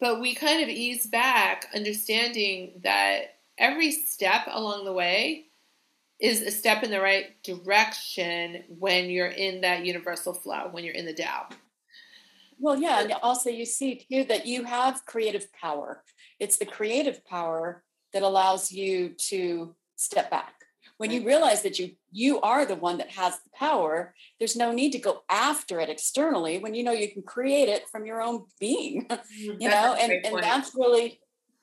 [0.01, 5.45] But we kind of ease back, understanding that every step along the way
[6.19, 10.93] is a step in the right direction when you're in that universal flow, when you're
[10.93, 11.47] in the Tao.
[12.59, 16.03] Well, yeah, and also you see too that you have creative power.
[16.41, 20.55] It's the creative power that allows you to step back.
[20.97, 24.73] When you realize that you you are the one that has the power there's no
[24.73, 28.21] need to go after it externally when you know you can create it from your
[28.21, 29.61] own being mm-hmm.
[29.61, 29.97] you know?
[30.01, 31.21] And and that's really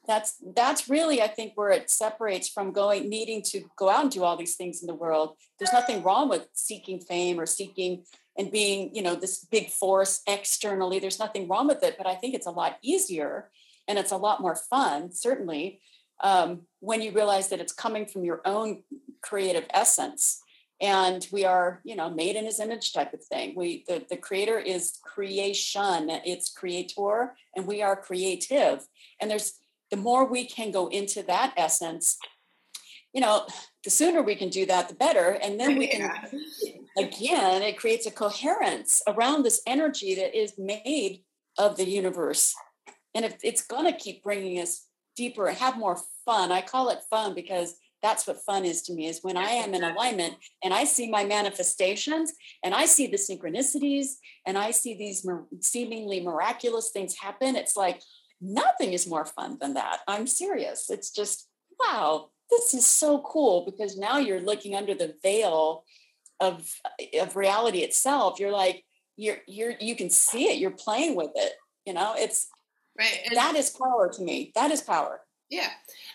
[0.08, 4.12] that's that's really i think where it separates from going needing to go out and
[4.12, 5.36] do all these things in the world.
[5.58, 8.04] There's nothing wrong with seeking fame or seeking
[8.38, 11.00] and being you know this big force externally.
[11.00, 13.50] There's nothing wrong with it but i think it's a lot easier
[13.88, 15.82] and it's a lot more fun certainly
[16.24, 18.84] um, when you realize that it's coming from your own
[19.22, 20.42] creative essence.
[20.82, 23.54] And we are you know made in his image type of thing.
[23.56, 28.86] We the, the creator is creation it's creator and we are creative.
[29.22, 29.54] And there's
[29.90, 32.18] the more we can go into that essence
[33.14, 33.48] you know
[33.86, 35.40] the sooner we can do that the better.
[35.42, 36.12] And then we can
[36.98, 41.24] again, it creates a coherence around this energy that is made
[41.58, 42.54] of the universe.
[43.14, 44.85] And if it's going to keep bringing us
[45.16, 46.52] deeper, have more fun.
[46.52, 49.74] I call it fun because that's what fun is to me is when I am
[49.74, 54.96] in alignment and I see my manifestations and I see the synchronicities and I see
[54.96, 55.28] these
[55.62, 57.56] seemingly miraculous things happen.
[57.56, 58.02] It's like
[58.40, 60.02] nothing is more fun than that.
[60.08, 60.90] I'm serious.
[60.90, 61.48] It's just,
[61.80, 65.84] wow, this is so cool because now you're looking under the veil
[66.40, 66.70] of
[67.20, 68.84] of reality itself you're like
[69.16, 71.54] you're you're you can see it you're playing with it
[71.86, 72.48] you know it's
[72.98, 75.70] right and that is power to me that is power yeah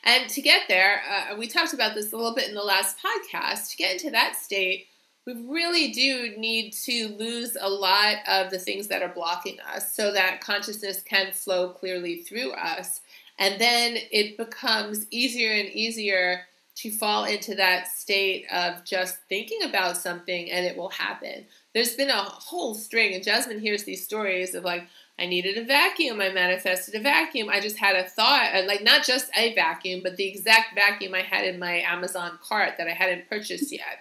[0.05, 2.97] and to get there uh, we talked about this a little bit in the last
[2.99, 4.87] podcast to get into that state
[5.27, 9.95] we really do need to lose a lot of the things that are blocking us
[9.95, 13.01] so that consciousness can flow clearly through us
[13.39, 16.43] and then it becomes easier and easier
[16.77, 21.45] to fall into that state of just thinking about something and it will happen.
[21.75, 24.87] There's been a whole string, and Jasmine hears these stories of like,
[25.21, 27.51] I needed a vacuum, I manifested a vacuum.
[27.51, 31.21] I just had a thought, like not just a vacuum, but the exact vacuum I
[31.21, 33.99] had in my Amazon cart that I hadn't purchased yet.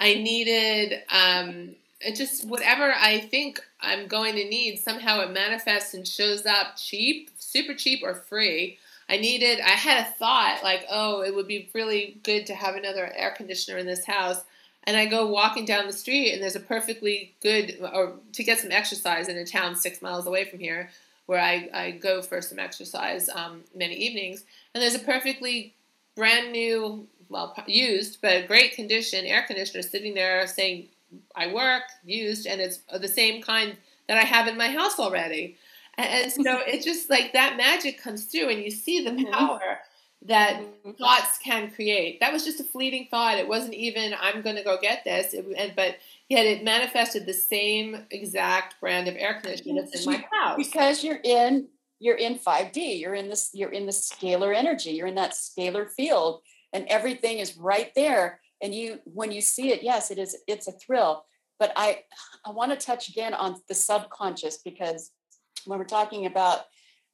[0.00, 1.76] I needed um,
[2.14, 7.30] just whatever I think I'm going to need, somehow it manifests and shows up cheap,
[7.38, 8.78] super cheap, or free.
[9.08, 12.74] I needed, I had a thought like, oh, it would be really good to have
[12.74, 14.42] another air conditioner in this house.
[14.86, 18.60] And I go walking down the street, and there's a perfectly good, or to get
[18.60, 20.90] some exercise in a town six miles away from here,
[21.26, 24.44] where I, I go for some exercise um, many evenings.
[24.74, 25.74] And there's a perfectly
[26.16, 30.88] brand new, well, used, but great condition air conditioner sitting there saying,
[31.34, 33.76] I work, used, and it's the same kind
[34.08, 35.56] that I have in my house already.
[35.96, 39.32] And so it's just like that magic comes through, and you see the mm-hmm.
[39.32, 39.80] power
[40.24, 40.92] that mm-hmm.
[40.92, 42.20] thoughts can create.
[42.20, 43.38] That was just a fleeting thought.
[43.38, 45.34] It wasn't even I'm going to go get this.
[45.34, 45.96] It, and, but
[46.28, 51.04] yet it manifested the same exact brand of air conditioning that's in my house because
[51.04, 51.68] you're in
[52.00, 53.00] you're in 5D.
[53.00, 53.50] You're in this.
[53.54, 54.90] You're in the scalar energy.
[54.90, 58.40] You're in that scalar field, and everything is right there.
[58.62, 60.36] And you, when you see it, yes, it is.
[60.46, 61.24] It's a thrill.
[61.58, 62.02] But I,
[62.44, 65.12] I want to touch again on the subconscious because
[65.66, 66.66] when we're talking about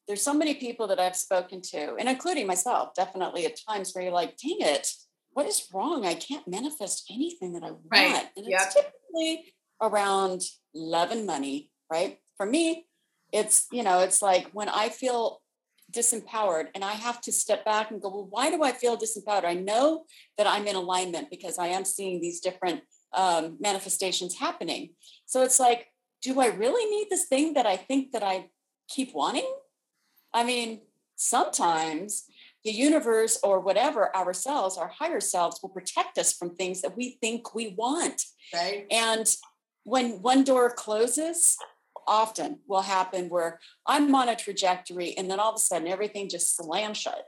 [0.09, 4.05] there's so many people that I've spoken to, and including myself, definitely at times where
[4.05, 4.89] you're like, dang it,
[5.33, 6.05] what is wrong?
[6.05, 7.85] I can't manifest anything that I want.
[7.93, 8.27] Right.
[8.37, 8.63] And yep.
[8.65, 10.43] it's typically around
[10.75, 12.19] love and money, right?
[12.37, 12.87] For me,
[13.33, 15.41] it's, you know, it's like when I feel
[15.93, 19.45] disempowered and I have to step back and go, well, why do I feel disempowered?
[19.45, 20.05] I know
[20.39, 22.83] that I'm in alignment because I am seeing these different
[23.13, 24.91] um, manifestations happening.
[25.27, 25.87] So it's like,
[26.23, 28.51] do I really need this thing that I think that I
[28.89, 29.51] keep wanting?
[30.33, 30.81] I mean,
[31.17, 32.25] sometimes
[32.65, 37.19] the universe or whatever ourselves, our higher selves will protect us from things that we
[37.21, 38.25] think we want.
[38.53, 38.87] Right.
[38.91, 39.27] And
[39.85, 41.57] when one door closes,
[42.07, 46.29] often will happen where I'm on a trajectory and then all of a sudden everything
[46.29, 47.25] just slams shut.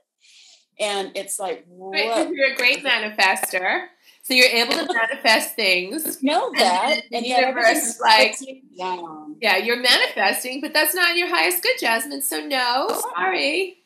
[0.81, 1.93] And it's like, what?
[1.95, 3.87] Right, you're a great manifester.
[4.23, 6.23] So you're able to manifest things.
[6.23, 6.93] Know that.
[6.93, 8.37] And, and yet universe like
[8.71, 12.23] Yeah, you're manifesting, but that's not your highest good, Jasmine.
[12.23, 13.79] So no, sorry.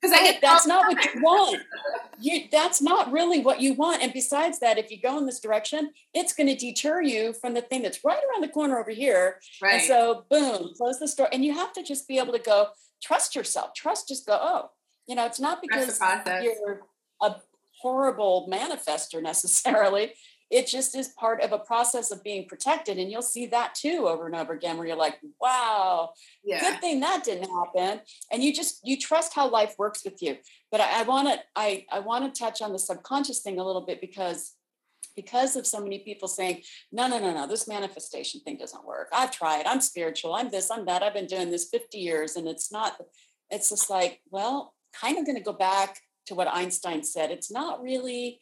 [0.00, 1.62] Because I get that's not what you want.
[2.20, 4.02] You that's not really what you want.
[4.02, 7.54] And besides that, if you go in this direction, it's going to deter you from
[7.54, 9.40] the thing that's right around the corner over here.
[9.60, 9.74] Right.
[9.74, 11.28] And so boom, close the store.
[11.32, 12.68] And you have to just be able to go,
[13.02, 13.74] trust yourself.
[13.74, 14.70] Trust just go, oh,
[15.08, 15.98] you know, it's not because
[16.42, 16.82] you're
[17.20, 17.34] a
[17.86, 20.12] horrible manifester necessarily.
[20.50, 22.98] It just is part of a process of being protected.
[22.98, 26.10] And you'll see that too over and over again where you're like, wow,
[26.44, 26.60] yeah.
[26.60, 28.00] good thing that didn't happen.
[28.30, 30.36] And you just you trust how life works with you.
[30.70, 33.64] But I, I want to I, I want to touch on the subconscious thing a
[33.64, 34.52] little bit because
[35.16, 36.62] because of so many people saying,
[36.92, 39.08] no, no, no, no, this manifestation thing doesn't work.
[39.12, 42.46] I've tried, I'm spiritual, I'm this, I'm that, I've been doing this 50 years, and
[42.46, 43.00] it's not,
[43.50, 47.30] it's just like, well, kind of going to go back to what Einstein said.
[47.30, 48.40] It's not really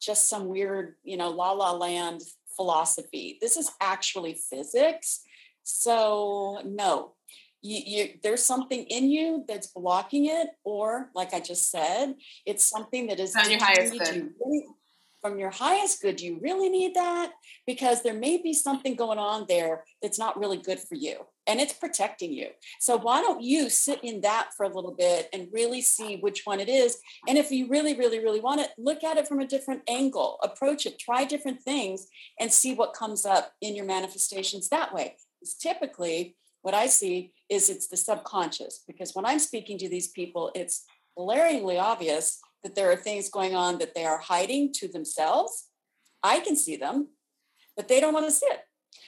[0.00, 2.22] just some weird, you know, la la land
[2.56, 3.38] philosophy.
[3.40, 5.20] This is actually physics.
[5.62, 7.14] So, no,
[7.62, 12.14] you, you, there's something in you that's blocking it, or like I just said,
[12.46, 14.30] it's something that is on your highest good.
[14.44, 14.66] Really,
[15.20, 16.20] from your highest good.
[16.20, 17.32] You really need that
[17.66, 21.60] because there may be something going on there that's not really good for you and
[21.60, 22.46] it's protecting you.
[22.78, 26.42] So why don't you sit in that for a little bit and really see which
[26.44, 26.98] one it is?
[27.26, 30.38] And if you really, really, really want it, look at it from a different angle,
[30.44, 32.06] approach it, try different things,
[32.38, 35.16] and see what comes up in your manifestations that way.
[35.42, 40.08] It's typically what I see is it's the subconscious because when I'm speaking to these
[40.08, 40.84] people, it's
[41.16, 45.66] glaringly obvious that there are things going on that they are hiding to themselves.
[46.22, 47.08] I can see them
[47.80, 48.60] but they don't want to see it.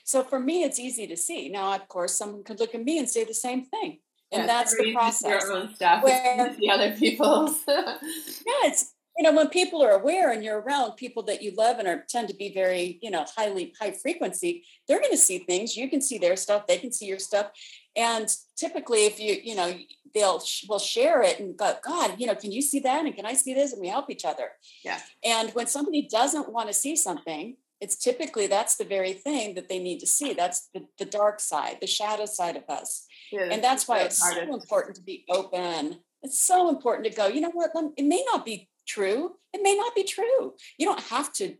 [0.05, 1.49] So for me, it's easy to see.
[1.49, 3.99] Now, of course, someone could look at me and say the same thing.
[4.33, 5.45] And yeah, that's the process.
[5.45, 6.03] Your own stuff.
[6.03, 7.61] Where, the other people's.
[7.69, 11.79] yeah, it's you know when people are aware and you're around people that you love
[11.79, 15.39] and are tend to be very you know highly high frequency they're going to see
[15.39, 17.51] things you can see their stuff they can see your stuff
[17.97, 19.75] and typically if you you know
[20.15, 23.27] they'll will share it and go god you know can you see that and can
[23.27, 24.51] i see this and we help each other
[24.85, 29.55] yeah and when somebody doesn't want to see something it's typically that's the very thing
[29.57, 33.07] that they need to see that's the, the dark side the shadow side of us.
[33.30, 35.99] Yeah, and that's why it's so important to be open.
[36.22, 37.72] It's so important to go you know what?
[37.97, 39.33] It may not be true.
[39.53, 40.55] It may not be true.
[40.78, 41.57] You don't have to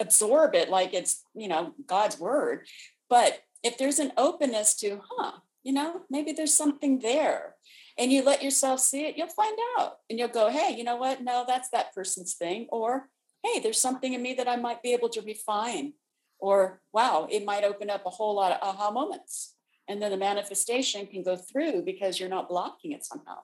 [0.00, 2.66] absorb it like it's you know god's word
[3.08, 7.54] but if there's an openness to huh you know maybe there's something there
[7.98, 10.96] and you let yourself see it you'll find out and you'll go hey you know
[10.96, 11.22] what?
[11.22, 13.08] No that's that person's thing or
[13.42, 15.94] hey there's something in me that i might be able to refine.
[16.38, 19.54] Or wow it might open up a whole lot of aha moments.
[19.88, 23.38] And then the manifestation can go through because you're not blocking it somehow.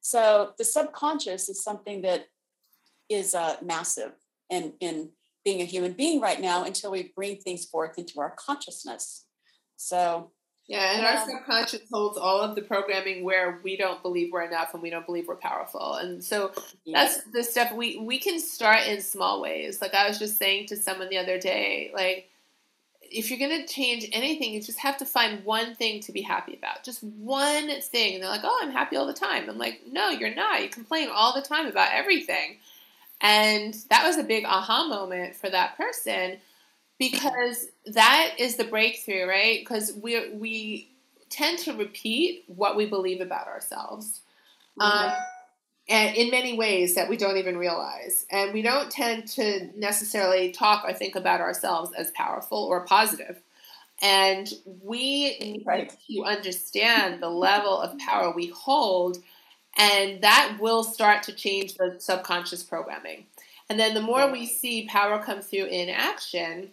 [0.00, 2.26] So the subconscious is something that
[3.08, 4.12] is uh, massive
[4.50, 5.10] in, in
[5.44, 9.26] being a human being right now until we bring things forth into our consciousness.
[9.76, 10.32] So,
[10.68, 14.74] yeah, and our subconscious holds all of the programming where we don't believe we're enough
[14.74, 15.94] and we don't believe we're powerful.
[15.94, 16.52] And so
[16.86, 19.80] that's the stuff we we can start in small ways.
[19.80, 22.28] Like I was just saying to someone the other day, like
[23.00, 26.20] if you're going to change anything, you just have to find one thing to be
[26.20, 26.84] happy about.
[26.84, 28.14] Just one thing.
[28.14, 30.62] And they're like, "Oh, I'm happy all the time." I'm like, "No, you're not.
[30.62, 32.58] You complain all the time about everything."
[33.22, 36.36] And that was a big aha moment for that person
[36.98, 39.60] because that is the breakthrough, right?
[39.60, 40.90] Because we we
[41.30, 44.20] tend to repeat what we believe about ourselves.
[44.78, 45.08] Mm-hmm.
[45.08, 45.14] Um,
[45.90, 48.26] and in many ways that we don't even realize.
[48.30, 53.40] And we don't tend to necessarily talk or think about ourselves as powerful or positive.
[54.02, 55.92] And we need right.
[56.10, 59.18] to understand the level of power we hold
[59.78, 63.26] and that will start to change the subconscious programming.
[63.70, 66.70] And then the more we see power come through in action,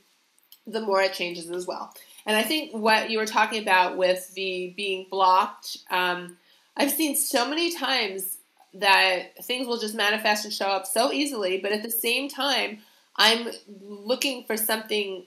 [0.67, 1.93] the more it changes as well.
[2.25, 6.37] And I think what you were talking about with the being blocked, um,
[6.75, 8.37] I've seen so many times
[8.73, 12.79] that things will just manifest and show up so easily, but at the same time,
[13.15, 13.49] I'm
[13.81, 15.25] looking for something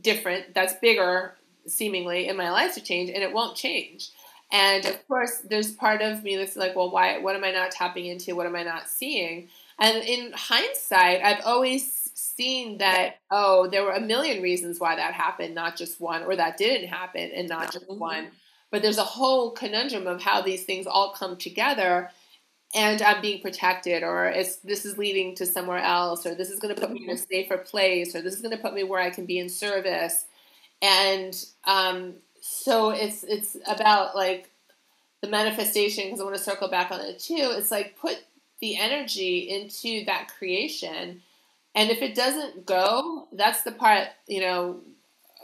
[0.00, 1.36] different that's bigger,
[1.66, 4.10] seemingly, in my life to change, and it won't change.
[4.50, 7.18] And of course, there's part of me that's like, well, why?
[7.18, 8.36] What am I not tapping into?
[8.36, 9.48] What am I not seeing?
[9.78, 15.14] And in hindsight, I've always seen that oh, there were a million reasons why that
[15.14, 18.00] happened, not just one, or that didn't happen, and not just mm-hmm.
[18.00, 18.28] one.
[18.70, 22.10] But there's a whole conundrum of how these things all come together,
[22.74, 26.58] and I'm being protected, or it's this is leading to somewhere else, or this is
[26.58, 27.24] going to put me in a mm-hmm.
[27.30, 30.24] safer place, or this is going to put me where I can be in service.
[30.80, 31.34] And
[31.64, 34.50] um, so it's it's about like
[35.22, 37.52] the manifestation because I want to circle back on it too.
[37.56, 38.18] It's like put
[38.60, 41.22] the energy into that creation,
[41.74, 44.80] and if it doesn't go, that's the part you know.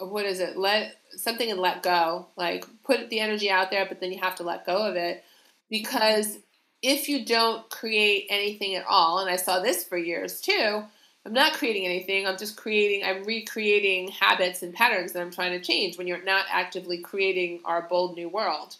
[0.00, 0.56] What is it?
[0.56, 2.26] Let something and let go.
[2.36, 5.24] Like put the energy out there, but then you have to let go of it
[5.68, 6.38] because
[6.82, 10.84] if you don't create anything at all, and I saw this for years too
[11.28, 12.26] I'm not creating anything.
[12.26, 16.24] I'm just creating, I'm recreating habits and patterns that I'm trying to change when you're
[16.24, 18.76] not actively creating our bold new world.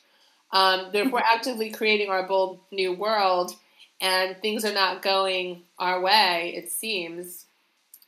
[0.51, 3.55] Um, if we're actively creating our bold new world
[4.01, 7.47] and things are not going our way, it seems,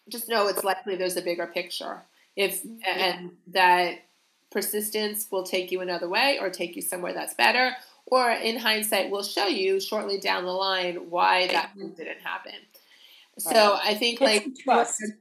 [0.09, 2.03] just know it's likely there's a bigger picture.
[2.36, 4.03] If and that
[4.51, 7.72] persistence will take you another way or take you somewhere that's better,
[8.07, 12.55] or in hindsight will show you shortly down the line why that didn't happen.
[13.38, 14.47] So I think like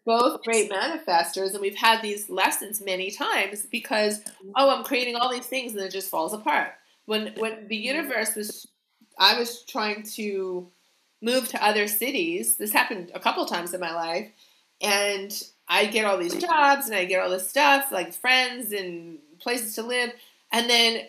[0.05, 4.51] both great manifestors, and we've had these lessons many times because mm-hmm.
[4.55, 6.73] oh, I'm creating all these things and it just falls apart.
[7.05, 7.97] When when the mm-hmm.
[7.97, 8.67] universe was,
[9.19, 10.67] I was trying to
[11.21, 12.55] move to other cities.
[12.57, 14.29] This happened a couple times in my life,
[14.81, 15.31] and
[15.67, 19.75] I get all these jobs and I get all this stuff like friends and places
[19.75, 20.11] to live,
[20.51, 21.01] and then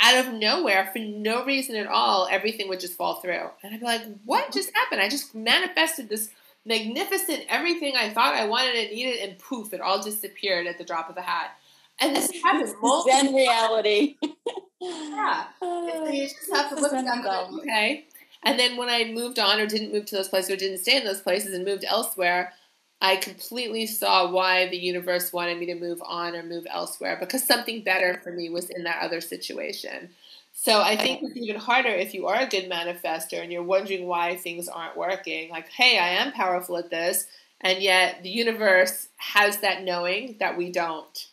[0.00, 3.48] out of nowhere, for no reason at all, everything would just fall through.
[3.62, 5.00] And I'd be like, what just happened?
[5.00, 6.30] I just manifested this
[6.66, 10.84] magnificent everything I thought I wanted and needed, and poof, it all disappeared at the
[10.84, 11.56] drop of a hat.
[12.00, 14.16] And this happens multiple Zen reality.
[14.80, 15.44] yeah.
[15.92, 18.06] So you just have to look at them okay.
[18.42, 20.96] And then when I moved on or didn't move to those places or didn't stay
[20.96, 22.52] in those places and moved elsewhere,
[23.00, 27.44] I completely saw why the universe wanted me to move on or move elsewhere because
[27.44, 30.10] something better for me was in that other situation.
[30.52, 34.06] So I think it's even harder if you are a good manifester and you're wondering
[34.06, 35.50] why things aren't working.
[35.50, 37.26] Like, hey, I am powerful at this,
[37.60, 41.26] And yet the universe has that knowing that we don't.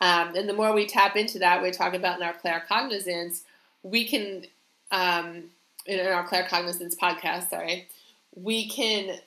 [0.00, 3.42] Um, and the more we tap into that, we're talking about in our claircognizance,
[3.84, 4.44] we can,
[4.90, 5.44] um,
[5.86, 7.86] in our claircognizance podcast, sorry,
[8.34, 9.18] we can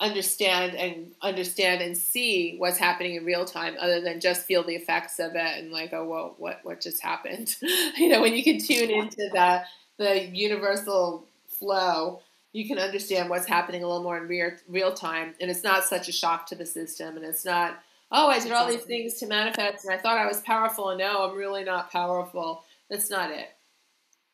[0.00, 4.74] understand and understand and see what's happening in real time other than just feel the
[4.74, 7.56] effects of it and like oh well what what just happened?
[7.96, 9.62] You know when you can tune into the
[9.96, 12.20] the universal flow
[12.52, 15.34] you can understand what's happening a little more in real, real time.
[15.38, 17.16] And it's not such a shock to the system.
[17.16, 17.80] And it's not
[18.12, 20.90] oh i did all these things to manifest and i thought i was powerful.
[20.90, 22.62] And no i'm really not powerful.
[22.88, 23.48] That's not it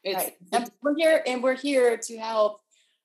[0.04, 0.36] it's, right.
[0.52, 2.60] and we're here and we're here to help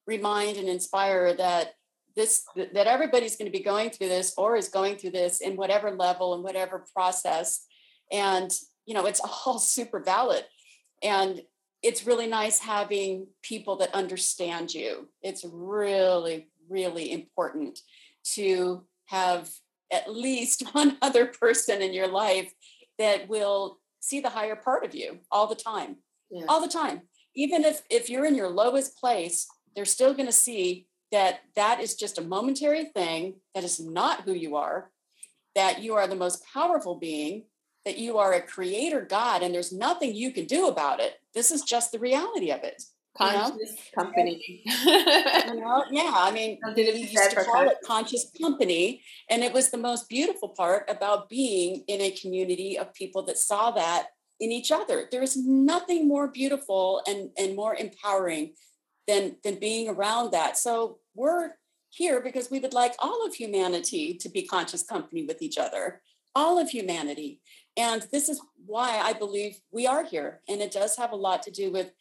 [0.05, 1.73] remind and inspire that
[2.15, 5.55] this that everybody's going to be going through this or is going through this in
[5.55, 7.65] whatever level and whatever process.
[8.11, 8.51] And
[8.85, 10.43] you know it's all super valid.
[11.01, 11.41] And
[11.81, 15.07] it's really nice having people that understand you.
[15.21, 17.79] It's really really important
[18.35, 19.49] to have
[19.91, 22.51] at least one other person in your life
[22.97, 25.97] that will see the higher part of you all the time
[26.31, 26.45] yeah.
[26.47, 27.01] all the time
[27.35, 31.79] even if if you're in your lowest place they're still going to see that that
[31.79, 34.91] is just a momentary thing, that is not who you are,
[35.55, 37.45] that you are the most powerful being,
[37.85, 41.15] that you are a creator God, and there's nothing you can do about it.
[41.33, 42.81] This is just the reality of it.
[43.17, 43.65] Conscious you
[43.97, 44.03] know?
[44.03, 44.63] company.
[44.85, 45.83] you know?
[45.89, 50.07] Yeah, I mean, we used to call it conscious company, and it was the most
[50.07, 54.09] beautiful part about being in a community of people that saw that
[54.39, 55.07] in each other.
[55.11, 58.53] There is nothing more beautiful and, and more empowering
[59.07, 60.57] than than being around that.
[60.57, 61.51] So we're
[61.89, 66.01] here because we would like all of humanity to be conscious company with each other,
[66.35, 67.41] all of humanity.
[67.75, 70.41] And this is why I believe we are here.
[70.47, 71.91] And it does have a lot to do with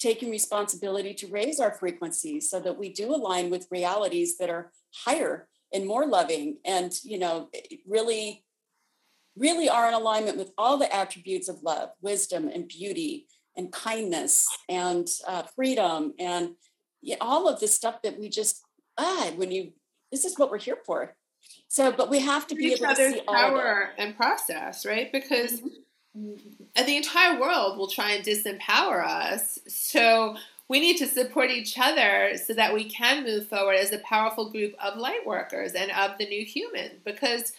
[0.00, 4.72] taking responsibility to raise our frequencies so that we do align with realities that are
[5.04, 7.48] higher and more loving and, you know,
[7.86, 8.44] really,
[9.36, 13.26] really are in alignment with all the attributes of love, wisdom, and beauty
[13.56, 16.50] and kindness and uh, freedom and
[17.02, 18.62] yeah, all of this stuff that we just
[18.98, 19.72] ah when you
[20.12, 21.14] this is what we're here for.
[21.68, 25.10] So but we have to be able to see power and process right?
[25.10, 25.60] Because
[26.16, 26.84] mm-hmm.
[26.86, 29.58] the entire world will try and disempower us.
[29.66, 30.36] So
[30.68, 34.50] we need to support each other so that we can move forward as a powerful
[34.52, 37.52] group of light workers and of the new human because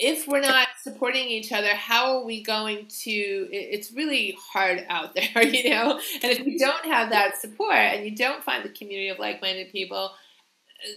[0.00, 3.10] if we're not supporting each other, how are we going to?
[3.10, 6.00] It's really hard out there, you know.
[6.22, 9.70] And if you don't have that support and you don't find the community of like-minded
[9.70, 10.12] people,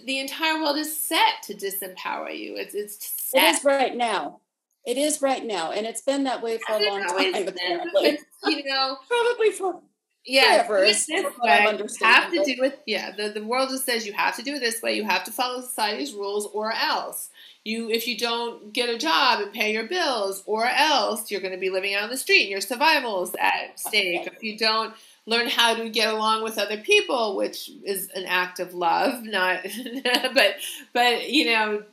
[0.05, 2.55] the entire world is set to disempower you.
[2.55, 3.43] It's it's set.
[3.43, 4.39] it is right now.
[4.85, 7.47] It is right now, and it's been that way for a long time.
[7.47, 9.81] Apparently, you know, probably for
[10.25, 10.85] yeah, forever.
[10.85, 13.11] This way, have to do with yeah.
[13.11, 14.95] The the world just says you have to do it this way.
[14.95, 17.29] You have to follow society's rules, or else
[17.63, 21.53] you if you don't get a job and pay your bills or else you're going
[21.53, 24.57] to be living out on the street and your survival is at stake if you
[24.57, 24.93] don't
[25.25, 29.65] learn how to get along with other people which is an act of love not
[30.33, 30.55] but
[30.93, 31.83] but you know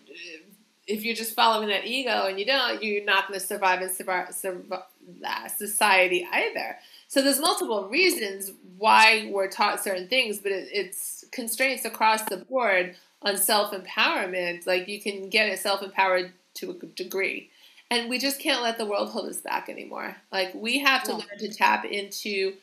[0.87, 3.93] if you're just following that ego and you don't you're not going to survive in
[3.93, 4.83] survive, survive,
[5.24, 6.76] uh, society either
[7.11, 12.39] so there's multiple reasons why we're taught certain things but it, it's constraints across the
[12.39, 17.51] board on self empowerment, like you can get self empowered to a degree.
[17.91, 20.17] And we just can't let the world hold us back anymore.
[20.33, 21.17] Like we have to yeah.
[21.17, 22.55] learn to tap into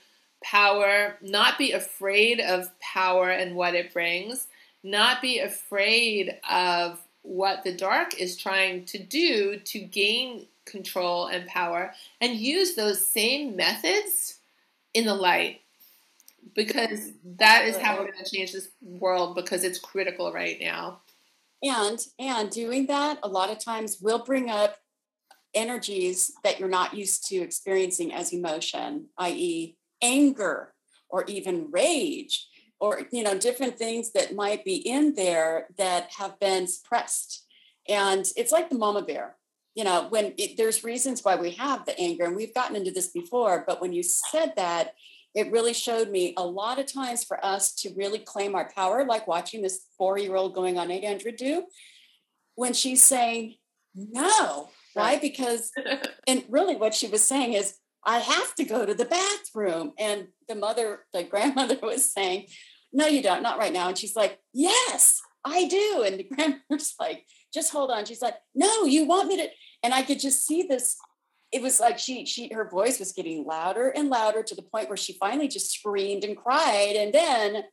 [0.43, 4.47] power, not be afraid of power and what it brings,
[4.83, 11.45] not be afraid of what the dark is trying to do to gain control and
[11.47, 14.36] power, and use those same methods
[14.93, 15.61] in the light
[16.55, 21.01] because that is how we're going to change this world because it's critical right now.
[21.63, 24.77] And and doing that a lot of times will bring up
[25.53, 30.73] energies that you're not used to experiencing as emotion, i.e., anger
[31.09, 32.47] or even rage
[32.79, 37.45] or you know different things that might be in there that have been suppressed.
[37.89, 39.35] And it's like the mama bear.
[39.77, 42.89] You know, when it, there's reasons why we have the anger, and we've gotten into
[42.89, 44.95] this before, but when you said that,
[45.35, 49.05] it really showed me a lot of times for us to really claim our power,
[49.05, 51.65] like watching this four year old going on 800 do,
[52.55, 53.53] when she's saying
[53.93, 54.69] no.
[54.95, 55.19] Why?
[55.19, 55.71] Because,
[56.27, 59.93] and really what she was saying is, I have to go to the bathroom.
[59.99, 62.47] And the mother, the grandmother was saying,
[62.91, 63.89] No, you don't, not right now.
[63.89, 66.03] And she's like, Yes, I do.
[66.03, 68.05] And the grandmother's like, Just hold on.
[68.05, 69.47] She's like, No, you want me to.
[69.83, 70.97] And I could just see this
[71.53, 74.89] it was like she she her voice was getting louder and louder to the point
[74.89, 77.63] where she finally just screamed and cried and then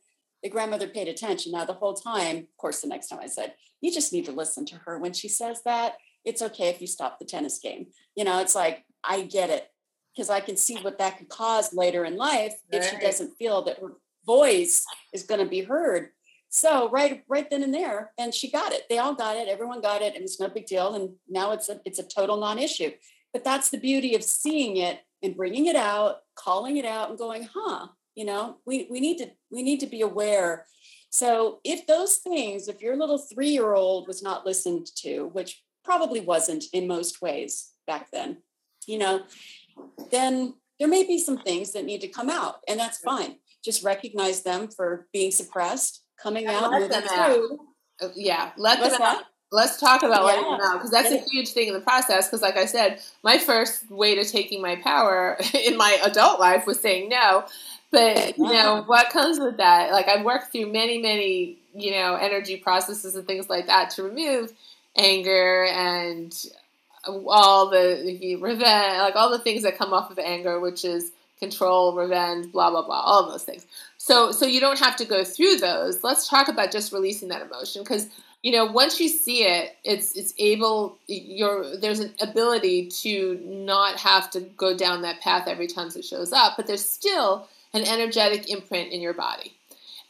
[0.45, 1.51] the grandmother paid attention.
[1.51, 4.31] Now, the whole time, of course, the next time I said, you just need to
[4.31, 5.95] listen to her when she says that.
[6.23, 7.87] It's okay if you stop the tennis game.
[8.15, 9.67] You know, it's like, I get it
[10.15, 12.79] because I can see what that could cause later in life right.
[12.83, 16.09] if she doesn't feel that her voice is going to be heard.
[16.55, 18.83] So right, right then and there, and she got it.
[18.89, 19.49] They all got it.
[19.49, 20.95] Everyone got it, and it's no big deal.
[20.95, 22.91] And now it's a it's a total non-issue.
[23.33, 27.19] But that's the beauty of seeing it and bringing it out, calling it out, and
[27.19, 27.87] going, huh?
[28.15, 30.65] You know, we we need to we need to be aware.
[31.09, 36.63] So if those things, if your little three-year-old was not listened to, which probably wasn't
[36.71, 38.37] in most ways back then,
[38.87, 39.23] you know,
[40.09, 43.39] then there may be some things that need to come out, and that's fine.
[43.61, 47.59] Just recognize them for being suppressed coming out, moving through.
[48.01, 49.23] Uh, yeah, let What's them out.
[49.51, 50.25] Let's talk about yeah.
[50.25, 52.27] letting them out because that's a huge thing in the process.
[52.27, 56.65] Because, like I said, my first way to taking my power in my adult life
[56.65, 57.45] was saying no.
[57.91, 59.91] But you know what comes with that?
[59.91, 64.03] Like I've worked through many, many you know energy processes and things like that to
[64.03, 64.51] remove
[64.97, 66.35] anger and
[67.07, 71.95] all the, revenge, like all the things that come off of anger, which is control,
[71.95, 73.65] revenge, blah blah blah, all those things.
[74.05, 76.03] So so you don't have to go through those.
[76.03, 78.07] Let's talk about just releasing that emotion because
[78.43, 83.99] you know once you see it, it's it's able your there's an ability to not
[83.99, 87.81] have to go down that path every time it shows up, but there's still an
[87.81, 89.53] energetic imprint in your body.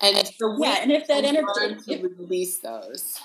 [0.01, 3.21] And so yeah, and if that energy release those.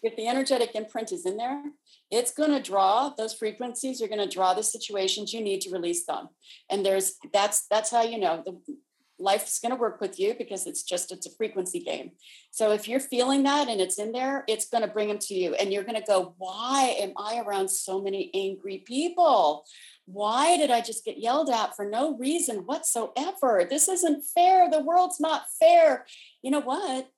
[0.00, 1.60] If the energetic imprint is in there,
[2.08, 5.70] it's going to draw those frequencies You're going to draw the situations you need to
[5.70, 6.28] release them
[6.70, 8.76] and there's that's that's how you know the
[9.18, 12.12] life's going to work with you because it's just it's a frequency game.
[12.50, 15.34] So if you're feeling that and it's in there it's going to bring them to
[15.34, 19.64] you and you're going to go why am i around so many angry people?
[20.06, 23.66] Why did i just get yelled at for no reason whatsoever?
[23.68, 24.70] This isn't fair.
[24.70, 26.06] The world's not fair.
[26.42, 27.08] You know what?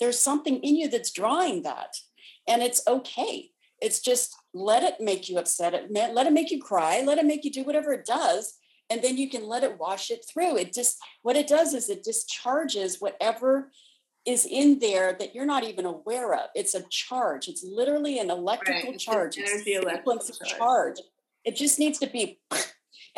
[0.00, 1.94] There's something in you that's drawing that
[2.48, 3.50] and it's okay.
[3.80, 5.74] It's just let it make you upset.
[5.90, 7.02] Let it make you cry.
[7.04, 8.54] Let it make you do whatever it does,
[8.90, 10.56] and then you can let it wash it through.
[10.56, 13.70] It just what it does is it discharges whatever
[14.24, 16.48] is in there that you're not even aware of.
[16.54, 17.48] It's a charge.
[17.48, 18.98] It's literally an electrical right.
[18.98, 19.38] charge.
[19.38, 20.58] It's energy electrical charge.
[20.58, 20.96] charge.
[21.44, 22.40] It just needs to be.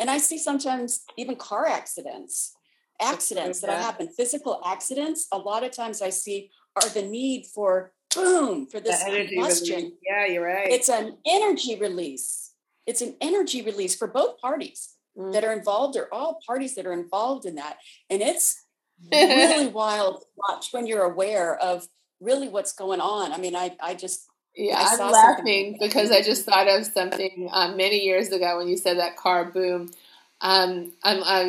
[0.01, 2.55] And I see sometimes even car accidents,
[3.01, 5.27] accidents that happen, physical accidents.
[5.33, 9.91] A lot of times I see are the need for boom for this combustion.
[10.01, 10.71] Yeah, you're right.
[10.71, 12.53] It's an energy release.
[12.85, 15.33] It's an energy release for both parties mm.
[15.33, 17.77] that are involved, or all parties that are involved in that.
[18.09, 18.65] And it's
[19.11, 21.87] really wild to watch when you're aware of
[22.19, 23.31] really what's going on.
[23.31, 27.49] I mean, I I just yeah, I am laughing because I just thought of something
[27.53, 29.91] um, many years ago when you said that car boom.
[30.41, 31.43] Um, I'm, I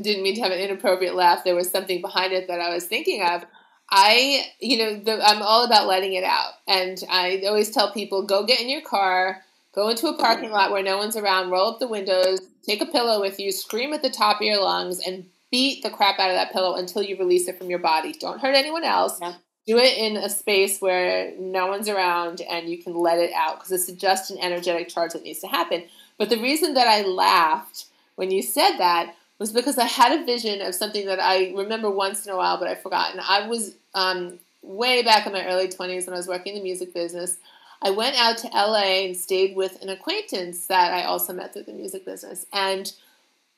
[0.00, 1.44] didn't mean to have an inappropriate laugh.
[1.44, 3.44] There was something behind it that I was thinking of.
[3.90, 6.52] I, you know, the, I'm all about letting it out.
[6.66, 9.42] And I always tell people go get in your car,
[9.72, 12.86] go into a parking lot where no one's around, roll up the windows, take a
[12.86, 16.30] pillow with you, scream at the top of your lungs, and beat the crap out
[16.30, 18.12] of that pillow until you release it from your body.
[18.12, 19.18] Don't hurt anyone else.
[19.20, 19.34] Yeah.
[19.66, 23.58] Do it in a space where no one's around and you can let it out
[23.58, 25.84] because it's just an energetic charge that needs to happen.
[26.18, 30.24] But the reason that I laughed when you said that was because I had a
[30.24, 33.20] vision of something that I remember once in a while, but I've forgotten.
[33.20, 36.64] I was um, way back in my early 20s when I was working in the
[36.64, 37.36] music business.
[37.82, 41.64] I went out to LA and stayed with an acquaintance that I also met through
[41.64, 42.46] the music business.
[42.52, 42.92] And,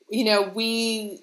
[0.08, 1.22] you know, we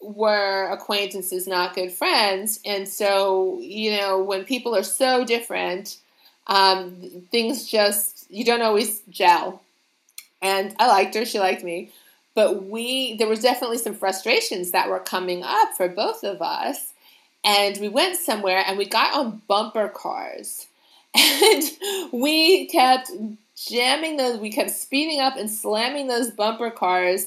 [0.00, 2.60] were acquaintances, not good friends.
[2.64, 5.98] And so, you know, when people are so different,
[6.46, 9.62] um, things just, you don't always gel.
[10.40, 11.90] And I liked her, she liked me.
[12.34, 16.94] But we, there was definitely some frustrations that were coming up for both of us
[17.44, 20.66] and we went somewhere and we got on bumper cars
[21.14, 21.62] and
[22.12, 23.10] we kept
[23.56, 27.26] jamming those we kept speeding up and slamming those bumper cars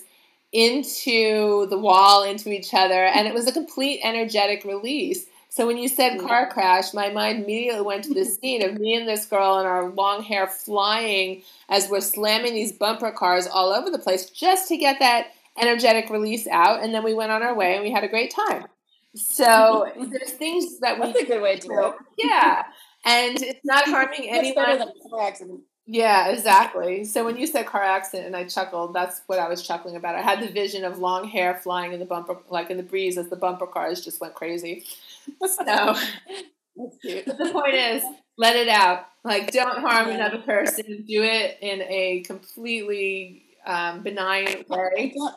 [0.51, 5.77] into the wall into each other and it was a complete energetic release so when
[5.77, 9.25] you said car crash my mind immediately went to the scene of me and this
[9.25, 13.99] girl and our long hair flying as we're slamming these bumper cars all over the
[13.99, 15.27] place just to get that
[15.59, 18.31] energetic release out and then we went on our way and we had a great
[18.31, 18.65] time
[19.17, 21.07] so there's things that we.
[21.07, 21.95] That's a good way to do it.
[22.17, 22.63] Yeah,
[23.07, 24.65] and it's not harming anyone.
[24.65, 25.61] Better than car accident.
[25.89, 27.05] Yeah, exactly.
[27.05, 30.15] So when you said car accident and I chuckled, that's what I was chuckling about.
[30.15, 33.17] I had the vision of long hair flying in the bumper, like in the breeze
[33.17, 34.83] as the bumper cars just went crazy.
[35.39, 35.63] So
[36.75, 38.03] the point is,
[38.37, 39.05] let it out.
[39.23, 41.05] Like, don't harm another person.
[41.07, 44.89] Do it in a completely um, benign way.
[44.97, 45.35] And don't,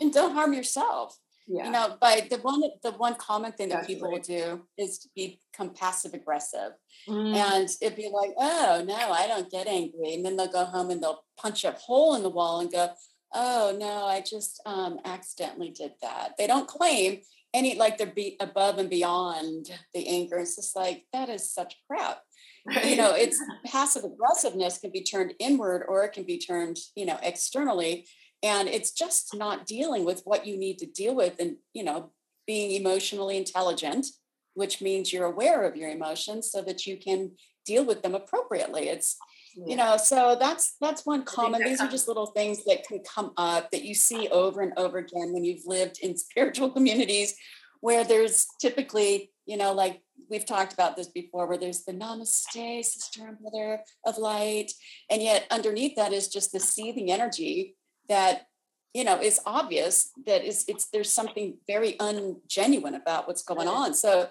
[0.00, 1.64] and don't harm yourself yeah.
[1.64, 3.94] you know, but the one the one common thing that Definitely.
[3.94, 6.72] people do is to become passive aggressive.
[7.08, 7.34] Mm.
[7.34, 10.14] And it'd be like, oh no, I don't get angry.
[10.14, 12.90] And then they'll go home and they'll punch a hole in the wall and go,
[13.34, 16.32] oh no, I just um, accidentally did that.
[16.38, 17.20] They don't claim
[17.54, 20.38] any like they're be above and beyond the anger.
[20.38, 22.20] It's just like that is such crap.
[22.64, 22.84] Right.
[22.86, 27.04] You know, it's passive aggressiveness can be turned inward or it can be turned, you
[27.04, 28.06] know, externally.
[28.42, 32.10] And it's just not dealing with what you need to deal with and, you know,
[32.46, 34.06] being emotionally intelligent,
[34.54, 37.32] which means you're aware of your emotions so that you can
[37.64, 38.88] deal with them appropriately.
[38.88, 39.16] It's
[39.56, 39.64] yeah.
[39.66, 43.32] you know so that's that's one common these are just little things that can come
[43.36, 47.34] up that you see over and over again when you've lived in spiritual communities
[47.80, 52.84] where there's typically you know like we've talked about this before where there's the namaste
[52.84, 54.72] sister and brother of light
[55.10, 57.76] and yet underneath that is just the seething energy
[58.08, 58.46] that
[58.94, 63.94] you know is obvious that is it's there's something very ungenuine about what's going on
[63.94, 64.28] so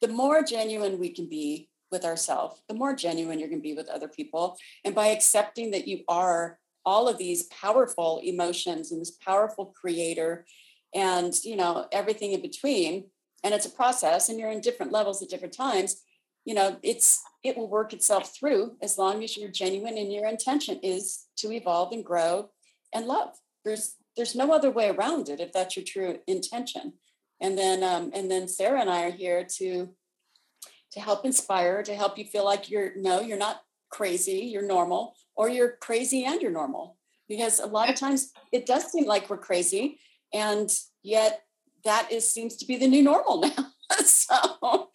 [0.00, 3.74] the more genuine we can be with ourselves, the more genuine you're going to be
[3.74, 4.58] with other people.
[4.84, 10.44] And by accepting that you are all of these powerful emotions and this powerful creator
[10.94, 13.06] and, you know, everything in between,
[13.42, 16.02] and it's a process and you're in different levels at different times,
[16.44, 20.26] you know, it's, it will work itself through as long as you're genuine and your
[20.26, 22.50] intention is to evolve and grow
[22.94, 23.30] and love.
[23.64, 26.94] There's, there's no other way around it if that's your true intention.
[27.40, 29.90] And then, um, and then Sarrah and I are here to
[30.94, 35.14] to help inspire, to help you feel like you're no, you're not crazy, you're normal,
[35.36, 36.96] or you're crazy and you're normal.
[37.28, 39.98] Because a lot of times it does seem like we're crazy,
[40.32, 40.70] and
[41.02, 41.42] yet
[41.84, 43.66] that is seems to be the new normal now.
[44.04, 44.90] so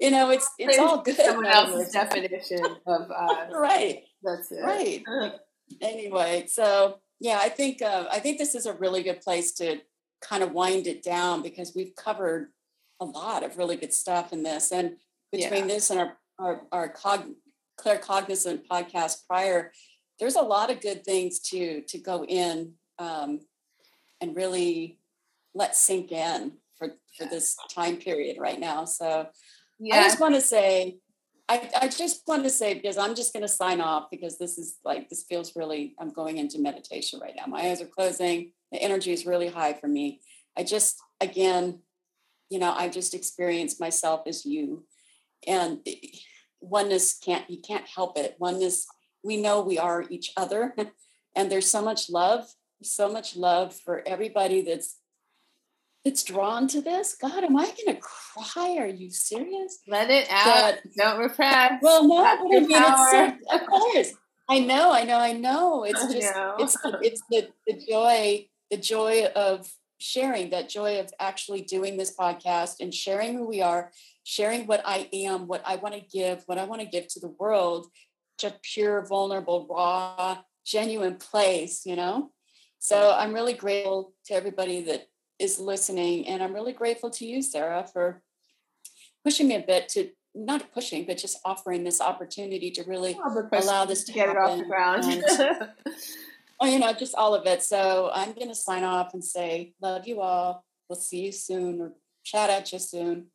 [0.00, 1.16] you know, it's it's all good.
[1.16, 4.02] Someone else's definition of uh, right.
[4.22, 4.62] That's it.
[4.62, 5.04] Right.
[5.80, 9.80] anyway, so yeah, I think uh, I think this is a really good place to
[10.20, 12.48] kind of wind it down because we've covered
[13.00, 14.96] a lot of really good stuff in this, and
[15.32, 15.74] between yeah.
[15.74, 17.26] this and our our, our cog,
[17.80, 19.72] Claircognizant podcast prior,
[20.18, 23.40] there's a lot of good things to to go in um,
[24.20, 24.98] and really
[25.54, 28.84] let sink in for for this time period right now.
[28.84, 29.28] So
[29.78, 29.96] yeah.
[29.96, 30.98] I just want to say,
[31.48, 34.56] I, I just want to say because I'm just going to sign off because this
[34.56, 37.46] is like this feels really I'm going into meditation right now.
[37.46, 38.52] My eyes are closing.
[38.72, 40.20] The energy is really high for me.
[40.56, 41.80] I just again,
[42.48, 44.84] you know, I just experienced myself as you
[45.46, 45.80] and
[46.60, 48.86] oneness can't you can't help it oneness
[49.22, 50.74] we know we are each other
[51.36, 52.46] and there's so much love
[52.82, 54.98] so much love for everybody that's
[56.04, 57.16] that's drawn to this?
[57.20, 58.76] God am i gonna cry?
[58.78, 59.78] Are you serious?
[59.88, 60.44] Let it out.
[60.44, 61.80] That, don't repress.
[61.82, 64.12] Well no I mean, it's so, of course.
[64.48, 65.84] I know i know i know.
[65.88, 66.56] It's just know.
[66.58, 72.14] it's it's the, the joy the joy of sharing that joy of actually doing this
[72.14, 73.90] podcast and sharing who we are
[74.24, 77.20] sharing what I am, what I want to give, what I want to give to
[77.20, 77.86] the world,
[78.38, 82.32] to a pure, vulnerable, raw, genuine place, you know?
[82.78, 85.06] So I'm really grateful to everybody that
[85.38, 86.28] is listening.
[86.28, 88.22] And I'm really grateful to you, Sarrah, for
[89.24, 93.48] pushing me a bit to not pushing, but just offering this opportunity to really oh,
[93.52, 95.04] allow this to get it off the ground.
[95.04, 95.24] and,
[96.60, 97.62] oh, you know, just all of it.
[97.62, 100.64] So I'm going to sign off and say, love you all.
[100.88, 101.92] We'll see you soon or
[102.24, 103.26] chat at you soon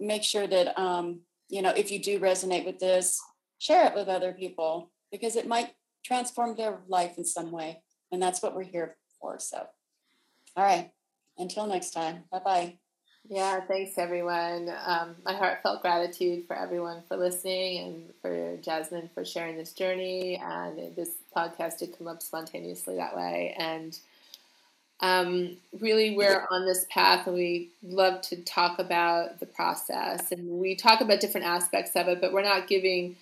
[0.00, 3.20] make sure that um, you know if you do resonate with this
[3.58, 5.72] share it with other people because it might
[6.04, 7.82] transform their life in some way
[8.12, 9.66] and that's what we're here for so
[10.56, 10.90] all right
[11.38, 12.24] until next time.
[12.30, 12.74] Bye bye
[13.28, 14.72] yeah thanks everyone.
[14.86, 20.40] Um, my heartfelt gratitude for everyone for listening and for jasmine for sharing this journey
[20.42, 23.54] and this podcast did come up spontaneously that way.
[23.58, 23.98] And
[25.00, 30.32] um, really we're on this path and we love to talk about the process.
[30.32, 33.16] And we talk about different aspects of it but we're not giving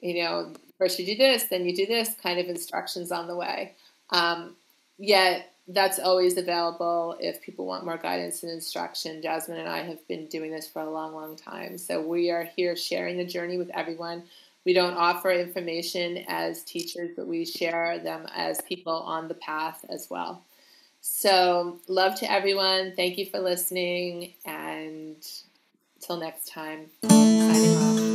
[0.00, 3.36] you know first you do this then you do this kind of instructions on the
[3.36, 3.74] way.
[4.10, 4.56] Um,
[4.98, 10.06] yet that's always available if people want more guidance and instruction jasmine and i have
[10.08, 13.58] been doing this for a long long time so we are here sharing the journey
[13.58, 14.24] with everyone
[14.64, 19.84] we don't offer information as teachers but we share them as people on the path
[19.88, 20.42] as well
[21.04, 22.92] so, love to everyone.
[22.94, 24.34] Thank you for listening.
[24.44, 25.16] And
[25.96, 28.11] until next time, signing off.